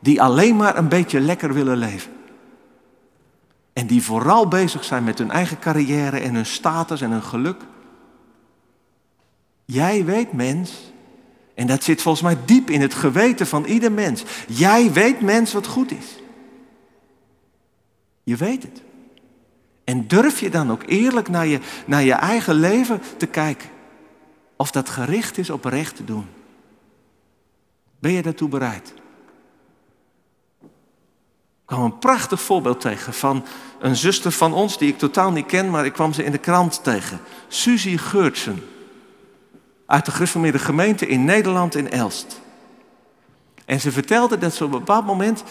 die 0.00 0.22
alleen 0.22 0.56
maar 0.56 0.76
een 0.76 0.88
beetje 0.88 1.20
lekker 1.20 1.54
willen 1.54 1.76
leven. 1.76 2.12
En 3.72 3.86
die 3.86 4.02
vooral 4.02 4.48
bezig 4.48 4.84
zijn 4.84 5.04
met 5.04 5.18
hun 5.18 5.30
eigen 5.30 5.58
carrière 5.58 6.18
en 6.18 6.34
hun 6.34 6.46
status 6.46 7.00
en 7.00 7.10
hun 7.10 7.22
geluk. 7.22 7.60
Jij 9.64 10.04
weet, 10.04 10.32
mens, 10.32 10.92
en 11.54 11.66
dat 11.66 11.84
zit 11.84 12.02
volgens 12.02 12.24
mij 12.24 12.36
diep 12.44 12.70
in 12.70 12.80
het 12.80 12.94
geweten 12.94 13.46
van 13.46 13.64
ieder 13.64 13.92
mens. 13.92 14.24
Jij 14.48 14.92
weet, 14.92 15.20
mens, 15.20 15.52
wat 15.52 15.66
goed 15.66 15.90
is. 15.90 16.06
Je 18.22 18.36
weet 18.36 18.62
het. 18.62 18.82
En 19.84 20.06
durf 20.06 20.40
je 20.40 20.50
dan 20.50 20.70
ook 20.70 20.82
eerlijk 20.86 21.28
naar 21.28 21.46
je, 21.46 21.60
naar 21.86 22.02
je 22.02 22.12
eigen 22.12 22.54
leven 22.54 23.00
te 23.16 23.26
kijken? 23.26 23.68
Of 24.62 24.70
dat 24.70 24.88
gericht 24.88 25.38
is 25.38 25.50
op 25.50 25.64
recht 25.64 25.96
te 25.96 26.04
doen. 26.04 26.26
Ben 27.98 28.12
je 28.12 28.22
daartoe 28.22 28.48
bereid? 28.48 28.94
Ik 30.62 30.68
kwam 31.64 31.82
een 31.82 31.98
prachtig 31.98 32.40
voorbeeld 32.40 32.80
tegen 32.80 33.12
van 33.12 33.44
een 33.80 33.96
zuster 33.96 34.32
van 34.32 34.54
ons 34.54 34.78
die 34.78 34.88
ik 34.88 34.98
totaal 34.98 35.30
niet 35.30 35.46
ken, 35.46 35.70
maar 35.70 35.84
ik 35.84 35.92
kwam 35.92 36.12
ze 36.12 36.24
in 36.24 36.32
de 36.32 36.38
krant 36.38 36.84
tegen. 36.84 37.20
Suzy 37.48 37.96
Geurtsen. 37.96 38.68
Uit 39.86 40.04
de 40.04 40.10
gereformeerde 40.10 40.58
gemeente 40.58 41.06
in 41.06 41.24
Nederland 41.24 41.74
in 41.74 41.90
Elst. 41.90 42.40
En 43.64 43.80
ze 43.80 43.92
vertelde 43.92 44.38
dat 44.38 44.54
ze 44.54 44.64
op 44.64 44.72
een 44.72 44.78
bepaald 44.78 45.06
moment 45.06 45.42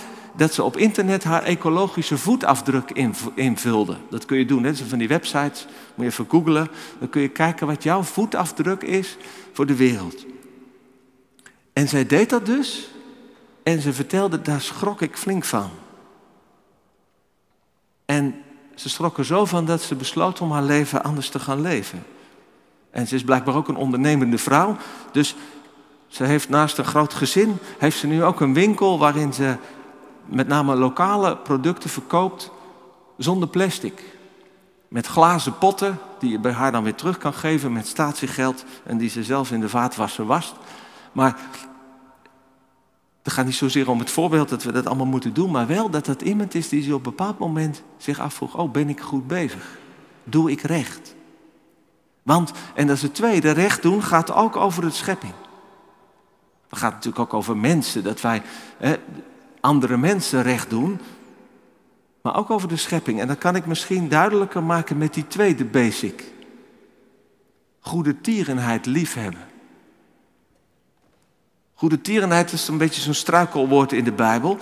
dat 0.42 0.54
ze 0.54 0.64
op 0.64 0.78
internet 0.78 1.24
haar 1.24 1.44
ecologische 1.44 2.18
voetafdruk 2.18 2.92
invulde. 3.36 3.98
Dat 4.10 4.26
kun 4.26 4.38
je 4.38 4.46
doen, 4.46 4.64
hè? 4.64 4.76
van 4.76 4.98
die 4.98 5.08
websites, 5.08 5.66
moet 5.96 6.06
je 6.06 6.12
even 6.12 6.26
googlen. 6.30 6.68
Dan 7.00 7.10
kun 7.10 7.22
je 7.22 7.28
kijken 7.28 7.68
wat 7.68 7.84
jouw 7.84 8.04
voetafdruk 8.04 8.82
is 8.84 9.18
voor 9.52 9.66
de 9.66 9.76
wereld. 9.76 10.26
En 11.74 11.88
zij 11.88 12.06
deed 12.06 12.30
dat 12.30 12.46
dus. 12.46 12.90
En 13.64 13.82
ze 13.82 13.94
vertelde, 13.94 14.42
daar 14.42 14.62
schrok 14.62 15.02
ik 15.02 15.18
flink 15.18 15.46
van. 15.46 15.70
En 18.06 18.36
ze 18.76 18.90
schrok 18.90 19.18
er 19.18 19.26
zo 19.26 19.46
van 19.46 19.66
dat 19.66 19.82
ze 19.82 19.96
besloot 19.96 20.42
om 20.42 20.52
haar 20.52 20.64
leven 20.64 21.04
anders 21.04 21.30
te 21.30 21.40
gaan 21.40 21.62
leven. 21.62 22.04
En 22.92 23.08
ze 23.08 23.16
is 23.16 23.24
blijkbaar 23.24 23.56
ook 23.56 23.68
een 23.68 23.76
ondernemende 23.76 24.38
vrouw. 24.38 24.78
Dus 25.12 25.36
ze 26.08 26.24
heeft 26.24 26.50
naast 26.50 26.78
een 26.78 26.86
groot 26.86 27.14
gezin, 27.14 27.58
heeft 27.78 27.98
ze 27.98 28.08
nu 28.08 28.24
ook 28.24 28.40
een 28.40 28.54
winkel 28.54 29.00
waarin 29.00 29.34
ze 29.34 29.58
met 30.26 30.48
name 30.48 30.76
lokale 30.76 31.38
producten 31.38 31.90
verkoopt 31.90 32.52
zonder 33.18 33.48
plastic. 33.48 34.04
Met 34.88 35.08
glazen 35.08 35.58
potten 35.58 36.00
die 36.20 36.32
je 36.32 36.40
bij 36.40 36.52
haar 36.52 36.72
dan 36.72 36.84
weer 36.84 36.96
terug 36.96 37.18
kan 37.18 37.34
geven 37.34 37.74
met 37.74 37.88
statiegeld 37.88 38.66
en 38.84 38.98
die 38.98 39.10
ze 39.10 39.24
zelf 39.24 39.52
in 39.52 39.60
de 39.60 39.70
vaatwasser 39.70 40.26
wast. 40.26 40.56
Maar 41.12 41.40
het 43.24 43.34
gaat 43.34 43.46
niet 43.46 43.56
zozeer 43.56 43.90
om 43.90 44.00
het 44.00 44.10
voorbeeld 44.10 44.50
dat 44.50 44.64
we 44.64 44.72
dat 44.72 44.86
allemaal 44.86 45.06
moeten 45.06 45.34
doen, 45.34 45.52
maar 45.52 45.68
wel 45.68 45.90
dat 45.90 46.06
dat 46.06 46.22
iemand 46.22 46.56
is 46.56 46.70
die 46.70 46.84
zich 46.84 46.94
op 46.94 47.06
een 47.06 47.16
bepaald 47.16 47.40
moment 47.40 47.84
zich 47.98 48.20
afvroeg, 48.20 48.58
oh 48.58 48.72
ben 48.72 48.90
ik 48.90 49.00
goed 49.00 49.28
bezig? 49.28 49.78
Doe 50.24 50.52
ik 50.52 50.62
recht? 50.62 51.16
Want, 52.24 52.52
en 52.76 52.88
dat 52.88 52.96
is 52.96 53.02
het 53.02 53.16
tweede, 53.16 53.52
recht 53.52 53.82
doen 53.82 54.04
gaat 54.04 54.32
ook 54.32 54.56
over 54.56 54.82
de 54.82 54.90
schepping. 54.90 55.34
Het 56.70 56.80
gaat 56.80 56.92
natuurlijk 56.92 57.20
ook 57.20 57.34
over 57.34 57.58
mensen, 57.58 58.04
dat 58.04 58.22
wij 58.22 58.42
hè, 58.78 58.96
andere 59.62 59.98
mensen 59.98 60.42
recht 60.42 60.70
doen, 60.70 61.00
maar 62.22 62.36
ook 62.36 62.50
over 62.50 62.68
de 62.68 62.78
schepping. 62.78 63.20
En 63.20 63.28
dat 63.28 63.38
kan 63.38 63.56
ik 63.56 63.66
misschien 63.66 64.10
duidelijker 64.10 64.64
maken 64.64 64.98
met 64.98 65.14
die 65.14 65.28
tweede 65.28 65.66
basic. 65.66 66.24
Goede 67.80 68.22
tierenheid 68.22 68.86
liefhebben. 68.86 69.48
Goede 71.74 72.02
tierenheid 72.02 72.52
is 72.52 72.68
een 72.68 72.78
beetje 72.78 73.02
zo'n 73.02 73.14
struikelwoord 73.14 73.92
in 73.92 74.04
de 74.04 74.12
Bijbel. 74.12 74.58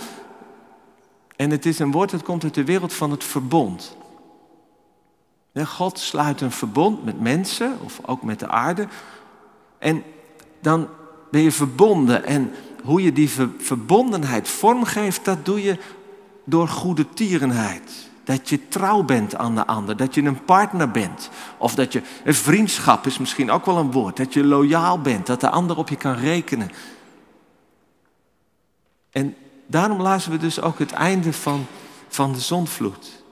En 1.36 1.50
het 1.50 1.66
is 1.66 1.80
een 1.80 1.92
woord 1.92 2.10
dat 2.10 2.24
komt 2.24 2.44
uit 2.44 2.54
de 2.54 2.66
wereld 2.66 2.94
van 2.94 3.12
het 3.12 3.24
verbond. 3.24 3.98
God 5.66 6.00
sluit 6.00 6.42
een 6.42 6.52
verbond 6.52 7.06
met 7.06 7.20
mensen 7.20 7.78
of 7.84 8.00
ook 8.06 8.24
met 8.24 8.40
de 8.40 8.48
aarde. 8.48 8.88
En 9.78 10.04
dan 10.62 10.88
ben 11.32 11.42
je 11.42 11.52
verbonden. 11.52 12.26
En 12.26 12.52
hoe 12.90 13.02
je 13.02 13.14
die 13.14 13.30
verbondenheid 13.58 14.48
vormgeeft, 14.48 15.26
dat 15.26 15.46
doe 15.46 15.64
je 15.64 15.78
door 16.44 16.68
goede 16.68 17.10
tierenheid. 17.10 18.10
Dat 18.24 18.50
je 18.50 18.68
trouw 18.68 19.04
bent 19.04 19.36
aan 19.36 19.56
de 19.56 19.66
ander, 19.66 19.98
dat 19.98 20.16
je 20.16 20.22
een 20.22 20.44
partner 20.44 20.92
bent. 20.92 21.30
Of 21.58 21.76
dat 21.76 21.94
je, 21.94 22.02
een 22.24 22.34
vriendschap 22.34 23.06
is 23.06 23.18
misschien 23.18 23.52
ook 23.52 23.66
wel 23.66 23.78
een 23.78 23.92
woord, 23.92 24.18
dat 24.18 24.34
je 24.34 24.44
loyaal 24.44 25.02
bent, 25.02 25.26
dat 25.26 25.42
de 25.42 25.50
ander 25.50 25.78
op 25.78 25.90
je 25.90 25.96
kan 25.96 26.14
rekenen. 26.14 26.72
En 29.12 29.36
daarom 29.68 30.02
lazen 30.02 30.32
we 30.32 30.38
dus 30.38 30.62
ook 30.62 30.80
het 30.80 30.92
einde 30.92 31.34
van, 31.34 31.66
van 32.08 32.34
de 32.34 32.40
zondvloed. 32.40 33.24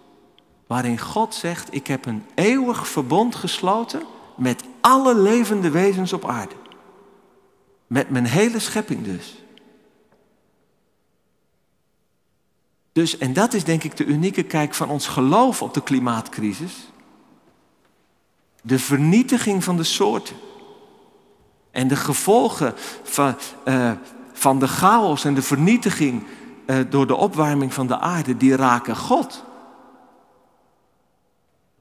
Waarin 0.67 0.99
God 0.99 1.35
zegt, 1.35 1.73
ik 1.73 1.87
heb 1.87 2.05
een 2.05 2.23
eeuwig 2.35 2.87
verbond 2.87 3.35
gesloten 3.35 4.01
met 4.35 4.63
alle 4.81 5.15
levende 5.15 5.69
wezens 5.69 6.13
op 6.13 6.27
aarde. 6.27 6.55
Met 7.87 8.09
mijn 8.09 8.25
hele 8.25 8.59
schepping 8.59 9.03
dus. 9.03 9.45
Dus, 12.97 13.17
en 13.17 13.33
dat 13.33 13.53
is 13.53 13.63
denk 13.63 13.83
ik 13.83 13.97
de 13.97 14.05
unieke 14.05 14.43
kijk 14.43 14.73
van 14.73 14.89
ons 14.89 15.07
geloof 15.07 15.62
op 15.62 15.73
de 15.73 15.83
klimaatcrisis. 15.83 16.73
De 18.62 18.79
vernietiging 18.79 19.63
van 19.63 19.77
de 19.77 19.83
soorten. 19.83 20.36
En 21.71 21.88
de 21.88 21.95
gevolgen 21.95 22.73
van, 23.03 23.36
uh, 23.65 23.91
van 24.33 24.60
de 24.60 24.67
chaos 24.67 25.25
en 25.25 25.33
de 25.33 25.41
vernietiging 25.41 26.23
uh, 26.67 26.77
door 26.89 27.07
de 27.07 27.15
opwarming 27.15 27.73
van 27.73 27.88
de 27.88 27.99
aarde, 27.99 28.38
die 28.38 28.55
raken 28.55 28.95
God. 28.95 29.43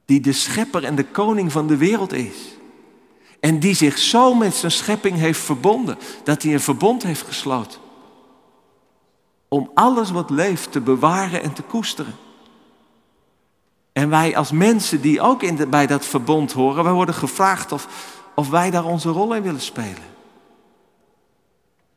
Die 0.04 0.20
de 0.20 0.32
schepper 0.32 0.84
en 0.84 0.94
de 0.94 1.04
koning 1.04 1.52
van 1.52 1.66
de 1.66 1.76
wereld 1.76 2.12
is. 2.12 2.36
En 3.40 3.58
die 3.58 3.74
zich 3.74 3.98
zo 3.98 4.34
met 4.34 4.54
zijn 4.54 4.72
schepping 4.72 5.16
heeft 5.16 5.40
verbonden, 5.40 5.98
dat 6.24 6.42
hij 6.42 6.52
een 6.52 6.60
verbond 6.60 7.02
heeft 7.02 7.22
gesloten 7.22 7.84
om 9.48 9.70
alles 9.74 10.10
wat 10.10 10.30
leeft 10.30 10.72
te 10.72 10.80
bewaren 10.80 11.42
en 11.42 11.52
te 11.52 11.62
koesteren. 11.62 12.14
En 13.92 14.08
wij 14.08 14.36
als 14.36 14.50
mensen 14.50 15.00
die 15.00 15.20
ook 15.20 15.42
in 15.42 15.56
de, 15.56 15.66
bij 15.66 15.86
dat 15.86 16.04
verbond 16.04 16.52
horen, 16.52 16.84
wij 16.84 16.92
worden 16.92 17.14
gevraagd 17.14 17.72
of, 17.72 18.12
of 18.34 18.48
wij 18.48 18.70
daar 18.70 18.84
onze 18.84 19.08
rol 19.08 19.34
in 19.34 19.42
willen 19.42 19.60
spelen. 19.60 20.14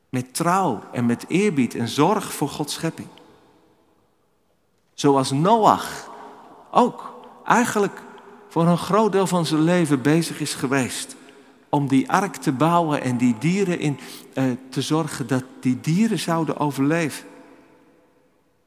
Met 0.09 0.33
trouw 0.33 0.83
en 0.91 1.05
met 1.05 1.25
eerbied 1.27 1.75
en 1.75 1.87
zorg 1.87 2.33
voor 2.33 2.49
Gods 2.49 2.73
schepping. 2.73 3.07
Zoals 4.93 5.31
Noach 5.31 6.09
ook 6.71 7.13
eigenlijk 7.45 8.01
voor 8.49 8.67
een 8.67 8.77
groot 8.77 9.11
deel 9.11 9.27
van 9.27 9.45
zijn 9.45 9.61
leven 9.61 10.01
bezig 10.01 10.39
is 10.39 10.53
geweest 10.53 11.15
om 11.69 11.87
die 11.87 12.11
ark 12.11 12.35
te 12.35 12.51
bouwen 12.51 13.01
en 13.01 13.17
die 13.17 13.35
dieren 13.39 13.79
in, 13.79 13.99
uh, 14.33 14.43
te 14.69 14.81
zorgen 14.81 15.27
dat 15.27 15.43
die 15.59 15.79
dieren 15.81 16.19
zouden 16.19 16.59
overleven. 16.59 17.28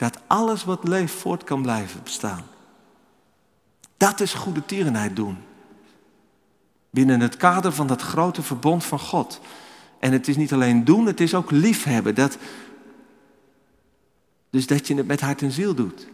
Dat 0.03 0.19
alles 0.27 0.65
wat 0.65 0.89
leeft 0.89 1.15
voort 1.15 1.45
kan 1.45 1.63
blijven 1.63 2.03
bestaan. 2.03 2.45
Dat 3.97 4.21
is 4.21 4.35
goede 4.35 4.65
tierenheid 4.65 5.17
doen. 5.17 5.39
Binnen 6.91 7.21
het 7.21 7.37
kader 7.37 7.73
van 7.73 7.87
dat 7.87 8.03
grote 8.03 8.43
verbond 8.43 8.85
van 8.85 8.99
God. 8.99 9.41
En 9.99 10.13
het 10.13 10.29
is 10.29 10.37
niet 10.37 10.53
alleen 10.53 10.85
doen, 10.85 11.07
het 11.07 11.21
is 11.21 11.35
ook 11.35 11.51
liefhebben. 11.51 12.15
Dat, 12.15 12.39
dus 14.51 14.67
dat 14.67 14.87
je 14.87 14.95
het 14.95 15.07
met 15.07 15.21
hart 15.21 15.43
en 15.43 15.53
ziel 15.53 15.75
doet. 15.75 16.07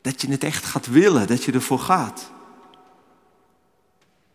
Dat 0.00 0.20
je 0.20 0.30
het 0.30 0.44
echt 0.44 0.64
gaat 0.64 0.86
willen, 0.86 1.26
dat 1.26 1.44
je 1.44 1.52
ervoor 1.52 1.78
gaat. 1.78 2.30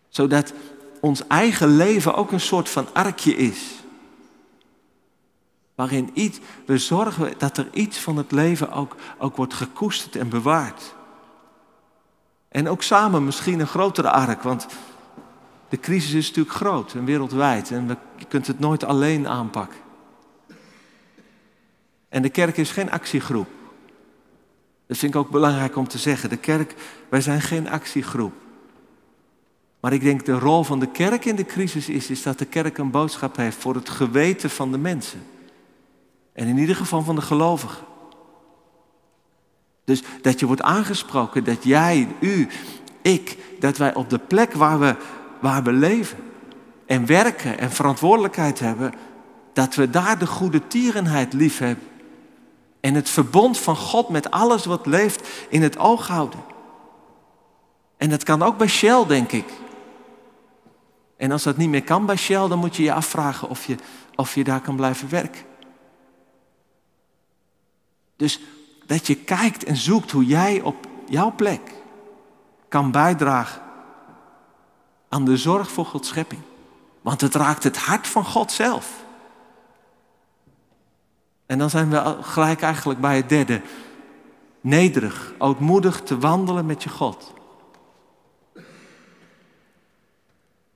Zodat 0.10 0.54
ons 1.00 1.28
eigen 1.28 1.76
leven 1.76 2.16
ook 2.16 2.32
een 2.32 2.40
soort 2.40 2.70
van 2.70 2.88
arkje 2.94 3.36
is. 3.36 3.77
Waarin 5.78 6.10
iets, 6.14 6.40
we 6.66 6.78
zorgen 6.78 7.34
dat 7.38 7.58
er 7.58 7.68
iets 7.72 8.00
van 8.00 8.18
het 8.18 8.32
leven 8.32 8.72
ook, 8.72 8.96
ook 9.18 9.36
wordt 9.36 9.54
gekoesterd 9.54 10.16
en 10.16 10.30
bewaard. 10.30 10.96
En 12.48 12.70
ook 12.70 12.84
samen 12.84 13.26
misschien 13.26 13.60
een 13.60 13.68
grotere 13.68 14.12
ark, 14.12 14.42
want 14.44 14.68
de 15.70 15.80
crisis 15.80 16.14
is 16.14 16.28
natuurlijk 16.28 16.56
groot 16.56 16.94
en 16.94 17.06
wereldwijd 17.06 17.72
en 17.72 17.88
we, 17.88 17.98
je 18.16 18.26
kunt 18.26 18.48
het 18.48 18.60
nooit 18.60 18.84
alleen 18.84 19.28
aanpakken. 19.28 19.80
En 22.10 22.22
de 22.22 22.30
kerk 22.30 22.58
is 22.58 22.72
geen 22.72 22.92
actiegroep. 22.92 23.48
Dat 24.88 24.98
vind 24.98 25.14
ik 25.14 25.20
ook 25.20 25.30
belangrijk 25.30 25.76
om 25.76 25.88
te 25.88 25.98
zeggen. 25.98 26.30
De 26.30 26.38
kerk, 26.38 26.76
wij 27.10 27.22
zijn 27.22 27.42
geen 27.42 27.70
actiegroep. 27.70 28.34
Maar 29.80 29.94
ik 29.94 30.02
denk 30.02 30.26
de 30.26 30.40
rol 30.40 30.64
van 30.64 30.80
de 30.80 30.92
kerk 30.92 31.26
in 31.26 31.36
de 31.36 31.46
crisis 31.46 31.90
is, 31.90 32.10
is 32.10 32.24
dat 32.24 32.40
de 32.40 32.46
kerk 32.46 32.78
een 32.78 32.92
boodschap 32.92 33.36
heeft 33.36 33.58
voor 33.58 33.76
het 33.76 33.90
geweten 33.90 34.50
van 34.50 34.72
de 34.72 34.78
mensen. 34.78 35.36
En 36.38 36.48
in 36.48 36.58
ieder 36.58 36.76
geval 36.76 37.02
van 37.02 37.16
de 37.16 37.22
gelovigen. 37.22 37.84
Dus 39.84 40.04
dat 40.22 40.40
je 40.40 40.46
wordt 40.46 40.62
aangesproken, 40.62 41.44
dat 41.44 41.64
jij, 41.64 42.08
u, 42.20 42.48
ik, 43.02 43.38
dat 43.60 43.78
wij 43.78 43.94
op 43.94 44.10
de 44.10 44.18
plek 44.20 44.54
waar 44.54 44.80
we, 44.80 44.96
waar 45.40 45.64
we 45.64 45.72
leven 45.72 46.18
en 46.86 47.06
werken 47.06 47.60
en 47.60 47.72
verantwoordelijkheid 47.72 48.60
hebben, 48.60 48.94
dat 49.54 49.76
we 49.76 49.90
daar 49.90 50.20
de 50.20 50.28
goede 50.28 50.68
tierenheid 50.68 51.34
lief 51.34 51.58
hebben. 51.58 51.88
En 52.80 52.94
het 52.94 53.10
verbond 53.10 53.58
van 53.58 53.76
God 53.76 54.10
met 54.10 54.32
alles 54.32 54.66
wat 54.66 54.86
leeft 54.86 55.28
in 55.50 55.62
het 55.62 55.78
oog 55.78 56.08
houden. 56.08 56.44
En 57.98 58.10
dat 58.10 58.24
kan 58.24 58.42
ook 58.42 58.58
bij 58.58 58.68
Shell, 58.68 59.06
denk 59.06 59.32
ik. 59.32 59.50
En 61.16 61.32
als 61.32 61.44
dat 61.44 61.58
niet 61.58 61.70
meer 61.70 61.84
kan 61.84 62.06
bij 62.06 62.18
Shell, 62.18 62.48
dan 62.48 62.60
moet 62.60 62.76
je 62.76 62.84
je 62.84 62.94
afvragen 62.94 63.50
of 63.50 63.66
je, 63.66 63.76
of 64.16 64.36
je 64.36 64.44
daar 64.44 64.62
kan 64.62 64.76
blijven 64.76 65.10
werken. 65.10 65.47
Dus 68.18 68.40
dat 68.86 69.08
je 69.08 69.16
kijkt 69.16 69.64
en 69.64 69.76
zoekt 69.76 70.12
hoe 70.12 70.26
jij 70.26 70.62
op 70.62 70.88
jouw 71.06 71.36
plek 71.36 71.74
kan 72.68 72.92
bijdragen 72.92 73.62
aan 75.10 75.26
de 75.26 75.38
zorg 75.38 75.72
voor 75.72 75.86
Gods 75.86 76.08
schepping. 76.08 76.42
Want 77.02 77.22
het 77.22 77.36
raakt 77.36 77.64
het 77.64 77.78
hart 77.78 78.08
van 78.08 78.26
God 78.26 78.52
zelf. 78.52 79.06
En 81.46 81.58
dan 81.58 81.70
zijn 81.70 81.90
we 81.90 82.18
gelijk 82.22 82.62
eigenlijk 82.62 83.00
bij 83.00 83.16
het 83.16 83.30
derde. 83.30 83.62
Nederig, 84.62 85.34
ootmoedig 85.38 86.02
te 86.02 86.18
wandelen 86.18 86.66
met 86.66 86.84
je 86.84 86.90
God. 86.90 87.34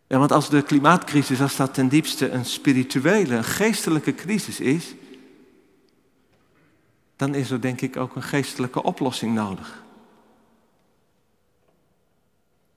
Ja, 0.08 0.18
want 0.18 0.32
als 0.32 0.50
de 0.50 0.62
klimaatcrisis, 0.62 1.42
als 1.42 1.56
dat 1.56 1.74
ten 1.74 1.88
diepste 1.88 2.30
een 2.30 2.46
spirituele, 2.46 3.36
een 3.36 3.44
geestelijke 3.44 4.16
crisis 4.16 4.60
is, 4.60 4.96
dan 7.22 7.36
is 7.36 7.52
er 7.52 7.62
denk 7.62 7.82
ik 7.82 7.98
ook 7.98 8.16
een 8.16 8.24
geestelijke 8.24 8.84
oplossing 8.84 9.34
nodig. 9.34 9.84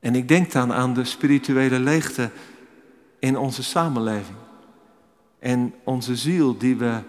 En 0.00 0.14
ik 0.14 0.28
denk 0.28 0.52
dan 0.52 0.72
aan 0.72 0.94
de 0.94 1.04
spirituele 1.04 1.78
leegte 1.78 2.30
in 3.18 3.38
onze 3.38 3.62
samenleving. 3.62 4.36
En 5.38 5.74
onze 5.84 6.16
ziel 6.16 6.58
die 6.58 6.76
we 6.76 7.00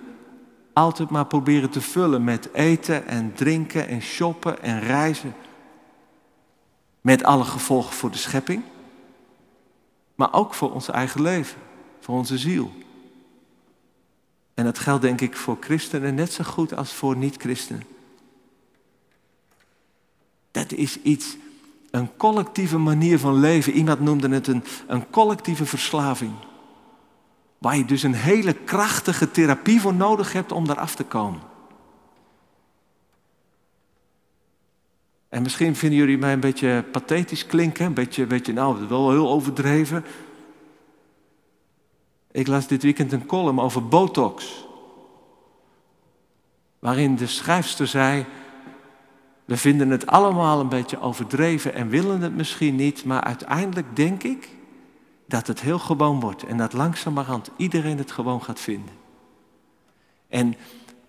altijd 0.73 1.09
maar 1.09 1.25
proberen 1.25 1.69
te 1.69 1.81
vullen 1.81 2.23
met 2.23 2.53
eten 2.53 3.07
en 3.07 3.33
drinken 3.33 3.87
en 3.87 4.01
shoppen 4.01 4.61
en 4.61 4.79
reizen. 4.79 5.33
Met 7.01 7.23
alle 7.23 7.43
gevolgen 7.43 7.93
voor 7.93 8.11
de 8.11 8.17
schepping. 8.17 8.63
Maar 10.15 10.33
ook 10.33 10.53
voor 10.53 10.71
ons 10.71 10.89
eigen 10.89 11.21
leven, 11.21 11.61
voor 11.99 12.15
onze 12.15 12.37
ziel. 12.37 12.71
En 14.55 14.63
dat 14.63 14.79
geldt 14.79 15.01
denk 15.01 15.21
ik 15.21 15.35
voor 15.35 15.57
christenen 15.59 16.15
net 16.15 16.33
zo 16.33 16.43
goed 16.43 16.75
als 16.75 16.93
voor 16.93 17.17
niet-christenen. 17.17 17.83
Dat 20.51 20.71
is 20.71 21.01
iets, 21.01 21.37
een 21.91 22.17
collectieve 22.17 22.77
manier 22.77 23.19
van 23.19 23.39
leven. 23.39 23.73
Iemand 23.73 23.99
noemde 23.99 24.29
het 24.29 24.47
een, 24.47 24.63
een 24.87 25.09
collectieve 25.09 25.65
verslaving. 25.65 26.31
Waar 27.57 27.77
je 27.77 27.85
dus 27.85 28.03
een 28.03 28.13
hele 28.13 28.53
krachtige 28.53 29.31
therapie 29.31 29.81
voor 29.81 29.93
nodig 29.93 30.33
hebt 30.33 30.51
om 30.51 30.67
daar 30.67 30.79
af 30.79 30.95
te 30.95 31.03
komen. 31.03 31.41
En 35.29 35.41
misschien 35.41 35.75
vinden 35.75 35.99
jullie 35.99 36.17
mij 36.17 36.33
een 36.33 36.39
beetje 36.39 36.83
pathetisch 36.91 37.45
klinken, 37.45 37.85
een 37.85 37.93
beetje, 37.93 38.25
beetje 38.25 38.53
nou, 38.53 38.87
wel 38.87 39.11
heel 39.11 39.29
overdreven. 39.29 40.05
Ik 42.35 42.47
las 42.47 42.67
dit 42.67 42.83
weekend 42.83 43.11
een 43.11 43.25
column 43.25 43.59
over 43.59 43.87
botox. 43.87 44.65
Waarin 46.79 47.15
de 47.15 47.27
schrijfster 47.27 47.87
zei: 47.87 48.25
We 49.45 49.57
vinden 49.57 49.89
het 49.89 50.05
allemaal 50.05 50.59
een 50.59 50.69
beetje 50.69 50.99
overdreven 50.99 51.73
en 51.73 51.89
willen 51.89 52.21
het 52.21 52.35
misschien 52.35 52.75
niet, 52.75 53.05
maar 53.05 53.21
uiteindelijk 53.21 53.95
denk 53.95 54.23
ik 54.23 54.49
dat 55.27 55.47
het 55.47 55.61
heel 55.61 55.79
gewoon 55.79 56.19
wordt 56.19 56.43
en 56.43 56.57
dat 56.57 56.73
langzamerhand 56.73 57.49
iedereen 57.57 57.97
het 57.97 58.11
gewoon 58.11 58.43
gaat 58.43 58.59
vinden. 58.59 58.93
En 60.27 60.55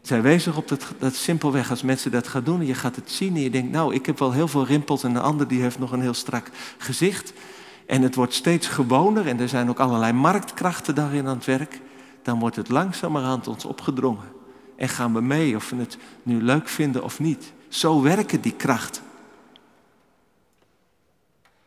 zij 0.02 0.22
wezen 0.22 0.56
op 0.56 0.68
dat, 0.68 0.94
dat 0.98 1.14
simpelweg 1.14 1.70
als 1.70 1.82
mensen 1.82 2.10
dat 2.10 2.28
gaan 2.28 2.44
doen 2.44 2.60
en 2.60 2.66
je 2.66 2.74
gaat 2.74 2.96
het 2.96 3.10
zien 3.10 3.34
en 3.34 3.42
je 3.42 3.50
denkt, 3.50 3.72
nou, 3.72 3.94
ik 3.94 4.06
heb 4.06 4.18
wel 4.18 4.32
heel 4.32 4.48
veel 4.48 4.66
rimpels 4.66 5.04
en 5.04 5.10
een 5.10 5.22
ander 5.22 5.48
die 5.48 5.60
heeft 5.60 5.78
nog 5.78 5.92
een 5.92 6.00
heel 6.00 6.14
strak 6.14 6.50
gezicht. 6.78 7.32
En 7.86 8.02
het 8.02 8.14
wordt 8.14 8.34
steeds 8.34 8.66
gewoner 8.66 9.26
en 9.26 9.40
er 9.40 9.48
zijn 9.48 9.68
ook 9.68 9.80
allerlei 9.80 10.12
marktkrachten 10.12 10.94
daarin 10.94 11.26
aan 11.26 11.36
het 11.36 11.44
werk. 11.44 11.80
Dan 12.22 12.38
wordt 12.38 12.56
het 12.56 12.68
langzamerhand 12.68 13.46
ons 13.46 13.64
opgedrongen. 13.64 14.34
En 14.76 14.88
gaan 14.88 15.12
we 15.12 15.20
mee 15.20 15.56
of 15.56 15.70
we 15.70 15.76
het 15.76 15.98
nu 16.22 16.42
leuk 16.42 16.68
vinden 16.68 17.04
of 17.04 17.18
niet. 17.18 17.52
Zo 17.68 18.02
werken 18.02 18.40
die 18.40 18.52
krachten. 18.52 19.02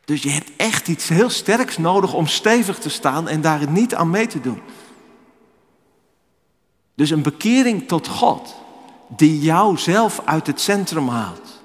Dus 0.06 0.24
je 0.24 0.30
hebt 0.30 0.52
echt 0.58 0.88
iets 0.88 1.08
heel 1.08 1.30
sterks 1.30 1.78
nodig 1.78 2.14
om 2.14 2.28
stevig 2.28 2.80
te 2.80 2.90
staan 2.90 3.28
en 3.28 3.42
daar 3.42 3.70
niet 3.70 3.96
aan 3.96 4.10
mee 4.10 4.28
te 4.28 4.42
doen. 4.42 4.62
Dus 6.96 7.10
een 7.10 7.22
bekering 7.22 7.88
tot 7.88 8.08
God, 8.08 8.56
die 9.08 9.40
jou 9.40 9.78
zelf 9.78 10.22
uit 10.26 10.48
het 10.48 10.62
centrum 10.62 11.08
haalt. 11.08 11.59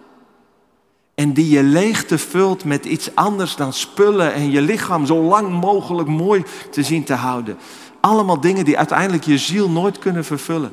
En 1.15 1.33
die 1.33 1.49
je 1.49 1.63
leegte 1.63 2.19
vult 2.19 2.65
met 2.65 2.85
iets 2.85 3.15
anders 3.15 3.57
dan 3.57 3.73
spullen 3.73 4.33
en 4.33 4.51
je 4.51 4.61
lichaam 4.61 5.07
zo 5.07 5.23
lang 5.23 5.61
mogelijk 5.61 6.09
mooi 6.09 6.43
te 6.71 6.83
zien 6.83 7.05
te 7.05 7.15
houden. 7.15 7.59
Allemaal 8.01 8.41
dingen 8.41 8.65
die 8.65 8.79
uiteindelijk 8.79 9.25
je 9.25 9.39
ziel 9.39 9.71
nooit 9.71 9.99
kunnen 9.99 10.25
vervullen. 10.25 10.73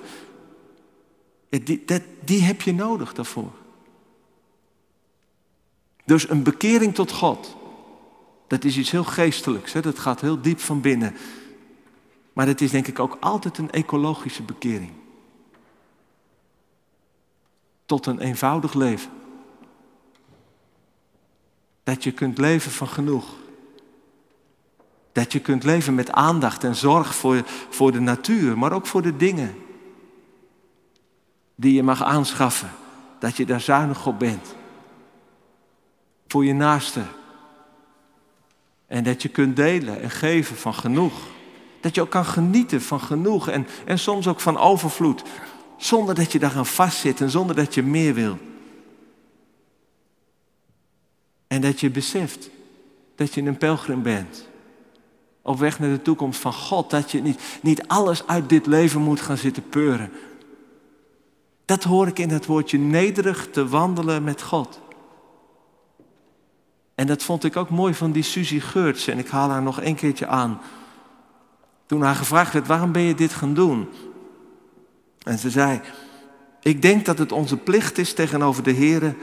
Die, 1.50 1.84
dat, 1.86 2.02
die 2.26 2.42
heb 2.42 2.62
je 2.62 2.74
nodig 2.74 3.14
daarvoor. 3.14 3.52
Dus 6.06 6.30
een 6.30 6.44
bekering 6.44 6.96
tot 6.96 7.12
God, 7.12 7.58
dat 8.48 8.64
is 8.64 8.78
iets 8.78 8.92
heel 8.92 9.04
geestelijks. 9.04 9.74
Hè? 9.74 9.82
Dat 9.82 10.00
gaat 10.00 10.22
heel 10.22 10.42
diep 10.42 10.60
van 10.60 10.82
binnen. 10.82 11.16
Maar 12.34 12.48
het 12.48 12.62
is 12.62 12.72
denk 12.72 12.88
ik 12.88 13.00
ook 13.00 13.18
altijd 13.20 13.58
een 13.58 13.72
ecologische 13.72 14.44
bekering. 14.44 14.92
Tot 17.86 18.06
een 18.06 18.20
eenvoudig 18.20 18.74
leven. 18.74 19.21
Dat 21.84 22.04
je 22.04 22.12
kunt 22.12 22.38
leven 22.38 22.72
van 22.72 22.88
genoeg. 22.88 23.26
Dat 25.12 25.32
je 25.32 25.40
kunt 25.40 25.64
leven 25.64 25.96
met 25.96 26.12
aandacht 26.12 26.64
en 26.64 26.76
zorg 26.76 27.16
voor, 27.16 27.44
voor 27.70 27.92
de 27.92 28.00
natuur, 28.00 28.58
maar 28.58 28.72
ook 28.72 28.88
voor 28.88 29.02
de 29.02 29.18
dingen 29.18 29.56
die 31.56 31.74
je 31.74 31.84
mag 31.84 32.04
aanschaffen. 32.04 32.72
Dat 33.20 33.38
je 33.38 33.46
daar 33.46 33.62
zuinig 33.62 34.08
op 34.08 34.20
bent. 34.20 34.56
Voor 36.28 36.46
je 36.46 36.54
naaste. 36.54 37.02
En 38.88 39.04
dat 39.04 39.22
je 39.22 39.30
kunt 39.30 39.56
delen 39.56 40.02
en 40.02 40.10
geven 40.10 40.56
van 40.56 40.74
genoeg. 40.74 41.14
Dat 41.82 41.96
je 41.96 42.02
ook 42.02 42.10
kan 42.10 42.26
genieten 42.26 42.82
van 42.82 43.00
genoeg 43.00 43.48
en, 43.48 43.68
en 43.86 44.00
soms 44.00 44.28
ook 44.28 44.40
van 44.40 44.58
overvloed. 44.58 45.24
Zonder 45.78 46.16
dat 46.16 46.32
je 46.32 46.40
daaraan 46.40 46.66
vastzit 46.66 47.22
en 47.22 47.30
zonder 47.30 47.56
dat 47.56 47.74
je 47.74 47.84
meer 47.84 48.14
wil. 48.14 48.38
En 51.52 51.62
dat 51.62 51.80
je 51.80 51.90
beseft 51.90 52.50
dat 53.16 53.34
je 53.34 53.42
een 53.42 53.58
pelgrim 53.58 54.02
bent. 54.02 54.48
Op 55.42 55.60
weg 55.60 55.80
naar 55.80 55.90
de 55.90 56.02
toekomst 56.02 56.40
van 56.40 56.54
God. 56.54 56.90
Dat 56.90 57.12
je 57.12 57.22
niet, 57.22 57.42
niet 57.62 57.88
alles 57.88 58.28
uit 58.28 58.50
dit 58.50 58.66
leven 58.66 59.02
moet 59.02 59.22
gaan 59.22 59.38
zitten 59.38 59.70
peuren. 59.70 60.12
Dat 61.66 61.84
hoor 61.84 62.08
ik 62.08 62.20
in 62.20 62.30
het 62.30 62.46
woordje 62.46 62.78
nederig 62.78 63.50
te 63.50 63.68
wandelen 63.68 64.24
met 64.24 64.42
God. 64.42 64.80
En 66.96 67.08
dat 67.08 67.24
vond 67.24 67.44
ik 67.44 67.56
ook 67.56 67.70
mooi 67.70 67.94
van 67.94 68.12
die 68.12 68.24
Suzy 68.24 68.60
Geurts. 68.60 69.08
En 69.08 69.18
ik 69.18 69.28
haal 69.28 69.50
haar 69.50 69.62
nog 69.62 69.82
een 69.82 69.96
keertje 69.96 70.28
aan. 70.28 70.62
Toen 71.86 72.02
haar 72.02 72.16
gevraagd 72.16 72.54
werd, 72.54 72.68
waarom 72.68 72.92
ben 72.92 73.02
je 73.02 73.16
dit 73.16 73.34
gaan 73.34 73.54
doen? 73.54 73.90
En 75.24 75.38
ze 75.40 75.50
zei, 75.50 75.82
ik 76.62 76.82
denk 76.82 77.06
dat 77.06 77.18
het 77.18 77.32
onze 77.32 77.58
plicht 77.58 77.98
is 77.98 78.14
tegenover 78.14 78.64
de 78.64 78.72
Heer 78.72 79.16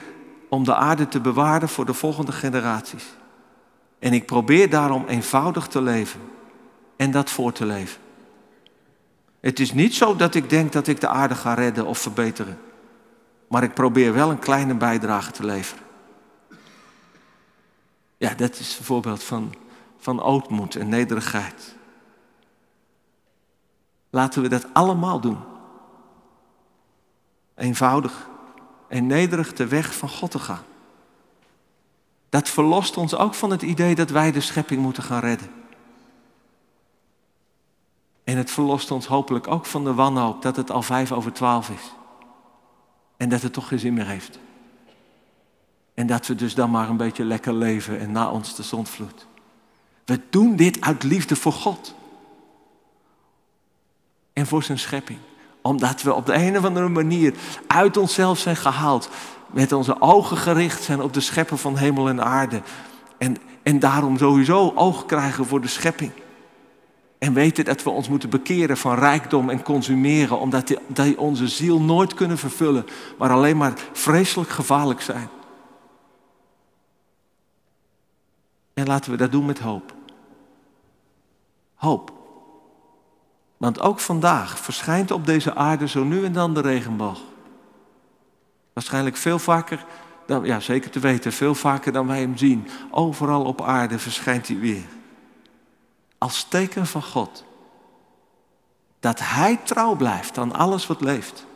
om 0.48 0.64
de 0.64 0.74
aarde 0.74 1.08
te 1.08 1.20
bewaren 1.20 1.68
voor 1.68 1.84
de 1.84 1.94
volgende 1.94 2.32
generaties. 2.32 3.04
En 3.98 4.12
ik 4.12 4.26
probeer 4.26 4.70
daarom 4.70 5.04
eenvoudig 5.06 5.66
te 5.66 5.82
leven 5.82 6.20
en 6.96 7.10
dat 7.10 7.30
voor 7.30 7.52
te 7.52 7.66
leven. 7.66 8.00
Het 9.40 9.60
is 9.60 9.72
niet 9.72 9.94
zo 9.94 10.16
dat 10.16 10.34
ik 10.34 10.50
denk 10.50 10.72
dat 10.72 10.86
ik 10.86 11.00
de 11.00 11.08
aarde 11.08 11.34
ga 11.34 11.54
redden 11.54 11.86
of 11.86 11.98
verbeteren, 11.98 12.58
maar 13.48 13.62
ik 13.62 13.74
probeer 13.74 14.12
wel 14.12 14.30
een 14.30 14.38
kleine 14.38 14.74
bijdrage 14.74 15.30
te 15.30 15.44
leveren. 15.44 15.84
Ja, 18.16 18.34
dat 18.34 18.58
is 18.58 18.78
een 18.78 18.84
voorbeeld 18.84 19.22
van, 19.22 19.54
van 19.98 20.22
ootmoed 20.22 20.76
en 20.76 20.88
nederigheid. 20.88 21.76
Laten 24.10 24.42
we 24.42 24.48
dat 24.48 24.66
allemaal 24.72 25.20
doen. 25.20 25.38
Eenvoudig 27.54 28.28
en 28.88 29.06
nederig 29.06 29.52
de 29.52 29.66
weg 29.66 29.94
van 29.94 30.08
God 30.08 30.30
te 30.30 30.38
gaan. 30.38 30.62
Dat 32.28 32.48
verlost 32.48 32.96
ons 32.96 33.14
ook 33.14 33.34
van 33.34 33.50
het 33.50 33.62
idee 33.62 33.94
dat 33.94 34.10
wij 34.10 34.32
de 34.32 34.40
schepping 34.40 34.82
moeten 34.82 35.02
gaan 35.02 35.20
redden. 35.20 35.50
En 38.24 38.36
het 38.36 38.50
verlost 38.50 38.90
ons 38.90 39.06
hopelijk 39.06 39.46
ook 39.46 39.66
van 39.66 39.84
de 39.84 39.94
wanhoop 39.94 40.42
dat 40.42 40.56
het 40.56 40.70
al 40.70 40.82
vijf 40.82 41.12
over 41.12 41.32
twaalf 41.32 41.70
is. 41.70 41.94
En 43.16 43.28
dat 43.28 43.42
het 43.42 43.52
toch 43.52 43.68
geen 43.68 43.78
zin 43.78 43.94
meer 43.94 44.06
heeft. 44.06 44.38
En 45.94 46.06
dat 46.06 46.26
we 46.26 46.34
dus 46.34 46.54
dan 46.54 46.70
maar 46.70 46.88
een 46.88 46.96
beetje 46.96 47.24
lekker 47.24 47.52
leven 47.52 47.98
en 47.98 48.12
na 48.12 48.30
ons 48.30 48.54
de 48.54 48.62
zondvloed. 48.62 49.26
We 50.04 50.20
doen 50.30 50.56
dit 50.56 50.80
uit 50.80 51.02
liefde 51.02 51.36
voor 51.36 51.52
God 51.52 51.94
en 54.32 54.46
voor 54.46 54.62
zijn 54.62 54.78
schepping. 54.78 55.18
Omdat 55.68 56.02
we 56.02 56.14
op 56.14 56.26
de 56.26 56.34
een 56.34 56.58
of 56.58 56.64
andere 56.64 56.88
manier 56.88 57.34
uit 57.66 57.96
onszelf 57.96 58.38
zijn 58.38 58.56
gehaald. 58.56 59.08
Met 59.50 59.72
onze 59.72 60.00
ogen 60.00 60.36
gericht 60.36 60.82
zijn 60.82 61.02
op 61.02 61.12
de 61.12 61.20
schepper 61.20 61.58
van 61.58 61.76
hemel 61.76 62.08
en 62.08 62.24
aarde. 62.24 62.62
En, 63.18 63.36
en 63.62 63.78
daarom 63.78 64.18
sowieso 64.18 64.72
oog 64.74 65.06
krijgen 65.06 65.46
voor 65.46 65.60
de 65.60 65.68
schepping. 65.68 66.12
En 67.18 67.32
weten 67.32 67.64
dat 67.64 67.82
we 67.82 67.90
ons 67.90 68.08
moeten 68.08 68.30
bekeren 68.30 68.76
van 68.76 68.98
rijkdom 68.98 69.50
en 69.50 69.62
consumeren. 69.62 70.38
Omdat 70.38 70.66
die, 70.66 70.78
die 70.86 71.18
onze 71.18 71.48
ziel 71.48 71.80
nooit 71.80 72.14
kunnen 72.14 72.38
vervullen. 72.38 72.86
Maar 73.18 73.30
alleen 73.30 73.56
maar 73.56 73.72
vreselijk 73.92 74.50
gevaarlijk 74.50 75.00
zijn. 75.00 75.28
En 78.74 78.86
laten 78.86 79.10
we 79.10 79.16
dat 79.16 79.32
doen 79.32 79.46
met 79.46 79.58
hoop. 79.58 79.94
Hoop. 81.74 82.17
Want 83.58 83.80
ook 83.80 84.00
vandaag 84.00 84.58
verschijnt 84.58 85.10
op 85.10 85.26
deze 85.26 85.54
aarde 85.54 85.88
zo 85.88 86.04
nu 86.04 86.24
en 86.24 86.32
dan 86.32 86.54
de 86.54 86.60
regenboog. 86.60 87.20
Waarschijnlijk 88.72 89.16
veel 89.16 89.38
vaker, 89.38 89.84
dan, 90.26 90.44
ja 90.44 90.60
zeker 90.60 90.90
te 90.90 90.98
weten, 90.98 91.32
veel 91.32 91.54
vaker 91.54 91.92
dan 91.92 92.06
wij 92.06 92.20
hem 92.20 92.36
zien. 92.36 92.68
Overal 92.90 93.44
op 93.44 93.62
aarde 93.62 93.98
verschijnt 93.98 94.48
hij 94.48 94.58
weer. 94.58 94.86
Als 96.18 96.44
teken 96.44 96.86
van 96.86 97.02
God. 97.02 97.44
Dat 99.00 99.18
hij 99.22 99.56
trouw 99.56 99.94
blijft 99.96 100.38
aan 100.38 100.52
alles 100.52 100.86
wat 100.86 101.00
leeft. 101.00 101.46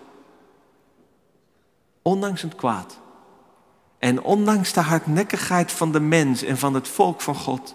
Ondanks 2.02 2.42
het 2.42 2.54
kwaad. 2.54 2.98
En 3.98 4.22
ondanks 4.22 4.72
de 4.72 4.80
hardnekkigheid 4.80 5.72
van 5.72 5.92
de 5.92 6.00
mens 6.00 6.42
en 6.42 6.58
van 6.58 6.74
het 6.74 6.88
volk 6.88 7.20
van 7.20 7.34
God. 7.34 7.74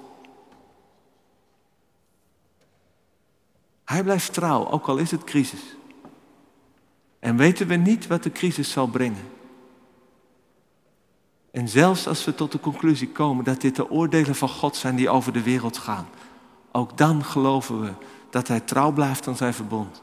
Hij 3.88 4.04
blijft 4.04 4.34
trouw, 4.34 4.70
ook 4.70 4.88
al 4.88 4.98
is 4.98 5.12
het 5.12 5.24
crisis. 5.24 5.76
En 7.20 7.38
weten 7.38 7.68
we 7.68 7.76
niet 7.76 8.08
wat 8.08 8.24
de 8.24 8.32
crisis 8.32 8.72
zal 8.72 8.88
brengen. 8.88 9.30
En 11.52 11.68
zelfs 11.68 12.08
als 12.08 12.26
we 12.26 12.36
tot 12.36 12.52
de 12.52 12.60
conclusie 12.60 13.10
komen 13.10 13.44
dat 13.44 13.62
dit 13.62 13.76
de 13.76 13.90
oordelen 13.90 14.36
van 14.36 14.50
God 14.50 14.76
zijn 14.76 14.96
die 14.96 15.10
over 15.10 15.34
de 15.34 15.44
wereld 15.44 15.78
gaan, 15.78 16.08
ook 16.72 16.98
dan 16.98 17.24
geloven 17.24 17.82
we 17.82 17.92
dat 18.30 18.48
Hij 18.48 18.60
trouw 18.60 18.92
blijft 18.92 19.28
aan 19.28 19.38
zijn 19.38 19.54
verbond. 19.54 20.02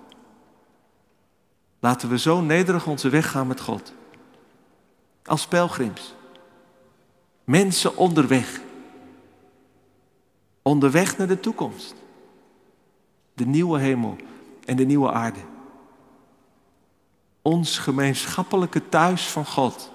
Laten 1.81 2.09
we 2.09 2.19
zo 2.19 2.41
nederig 2.41 2.87
onze 2.87 3.09
weg 3.09 3.31
gaan 3.31 3.47
met 3.47 3.61
God. 3.61 3.93
Als 5.25 5.47
pelgrims. 5.47 6.15
Mensen 7.45 7.97
onderweg. 7.97 8.61
Onderweg 10.63 11.19
naar 11.19 11.29
de 11.29 11.41
toekomst 11.41 12.03
de 13.35 13.47
nieuwe 13.47 13.79
hemel 13.79 14.17
en 14.65 14.77
de 14.77 14.85
nieuwe 14.85 15.13
aarde. 15.13 15.41
Ons 17.43 17.79
gemeenschappelijke 17.79 18.89
thuis 18.89 19.27
van 19.27 19.47
God, 19.47 19.93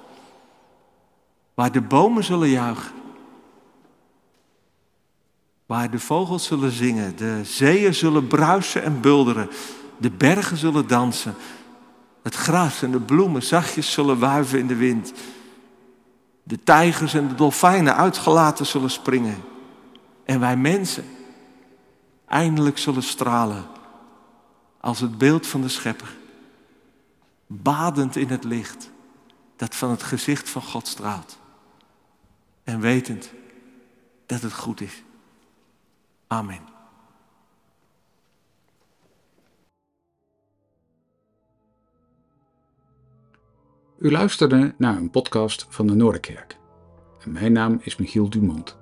waar 1.54 1.72
de 1.72 1.82
bomen 1.82 2.24
zullen 2.24 2.50
juichen, 2.50 2.96
waar 5.66 5.92
de 5.92 6.00
vogels 6.00 6.46
zullen 6.46 6.72
zingen, 6.72 7.16
de 7.16 7.42
zeeën 7.44 7.96
zullen 7.96 8.28
bruisen 8.28 8.84
en 8.84 9.02
bulderen, 9.02 9.50
de 9.98 10.12
bergen 10.12 10.58
zullen 10.58 10.88
dansen, 10.88 11.36
het 12.24 12.36
gras 12.36 12.82
en 12.82 12.92
de 12.92 13.00
bloemen 13.00 13.44
zachtjes 13.44 13.92
zullen 13.92 14.20
wuiven 14.20 14.60
in 14.60 14.68
de 14.68 14.76
wind, 14.76 15.14
de 16.44 16.64
tijgers 16.64 17.14
en 17.14 17.28
de 17.28 17.36
dolfijnen 17.36 17.96
uitgelaten 17.96 18.66
zullen 18.66 18.92
springen 18.92 19.38
en 20.26 20.40
wij 20.40 20.58
mensen 20.58 21.06
eindelijk 22.30 22.78
zullen 22.78 23.04
stralen 23.04 23.66
als 24.80 25.00
het 25.00 25.18
beeld 25.18 25.48
van 25.48 25.62
de 25.62 25.70
schepper, 25.70 26.18
badend 27.48 28.16
in 28.16 28.28
het 28.28 28.44
licht 28.44 28.92
dat 29.56 29.76
van 29.76 29.90
het 29.90 30.04
gezicht 30.04 30.50
van 30.50 30.62
God 30.62 30.88
straalt 30.88 31.40
en 32.64 32.80
wetend 32.80 33.34
dat 34.26 34.42
het 34.42 34.54
goed 34.54 34.82
is. 34.82 35.04
Amen. 36.28 36.60
U 44.00 44.12
luisterde 44.12 44.74
naar 44.78 44.98
een 44.98 45.10
podcast 45.10 45.66
van 45.70 45.88
de 45.88 45.94
Noorderkerk. 45.94 46.58
En 47.20 47.32
mijn 47.32 47.52
naam 47.52 47.80
is 47.82 47.96
Michiel 47.96 48.30
Dumont. 48.30 48.79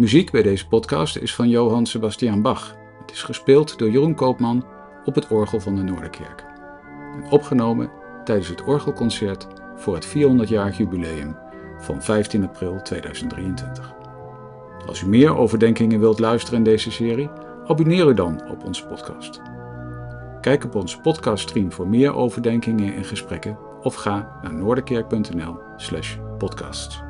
Muziek 0.00 0.30
bij 0.30 0.42
deze 0.42 0.68
podcast 0.68 1.16
is 1.16 1.34
van 1.34 1.48
Johann 1.48 1.86
Sebastian 1.86 2.42
Bach. 2.42 2.76
Het 3.00 3.10
is 3.10 3.22
gespeeld 3.22 3.78
door 3.78 3.90
Jeroen 3.90 4.14
Koopman 4.14 4.64
op 5.04 5.14
het 5.14 5.28
orgel 5.28 5.60
van 5.60 5.76
de 5.76 5.82
Noorderkerk. 5.82 6.44
En 7.14 7.30
opgenomen 7.30 7.90
tijdens 8.24 8.48
het 8.48 8.64
orgelconcert 8.64 9.46
voor 9.76 9.94
het 9.94 10.08
400-jarig 10.08 10.76
jubileum 10.76 11.36
van 11.78 12.02
15 12.02 12.44
april 12.44 12.82
2023. 12.82 13.94
Als 14.86 15.02
u 15.02 15.08
meer 15.08 15.36
overdenkingen 15.36 16.00
wilt 16.00 16.18
luisteren 16.18 16.58
in 16.58 16.64
deze 16.64 16.90
serie, 16.90 17.30
abonneer 17.66 18.08
u 18.08 18.14
dan 18.14 18.50
op 18.50 18.64
onze 18.64 18.86
podcast. 18.86 19.40
Kijk 20.40 20.64
op 20.64 20.74
onze 20.74 21.00
podcaststream 21.00 21.72
voor 21.72 21.88
meer 21.88 22.14
overdenkingen 22.14 22.94
en 22.94 23.04
gesprekken 23.04 23.58
of 23.82 23.94
ga 23.94 24.38
naar 24.42 24.54
noorderkerk.nl/podcasts. 24.54 27.09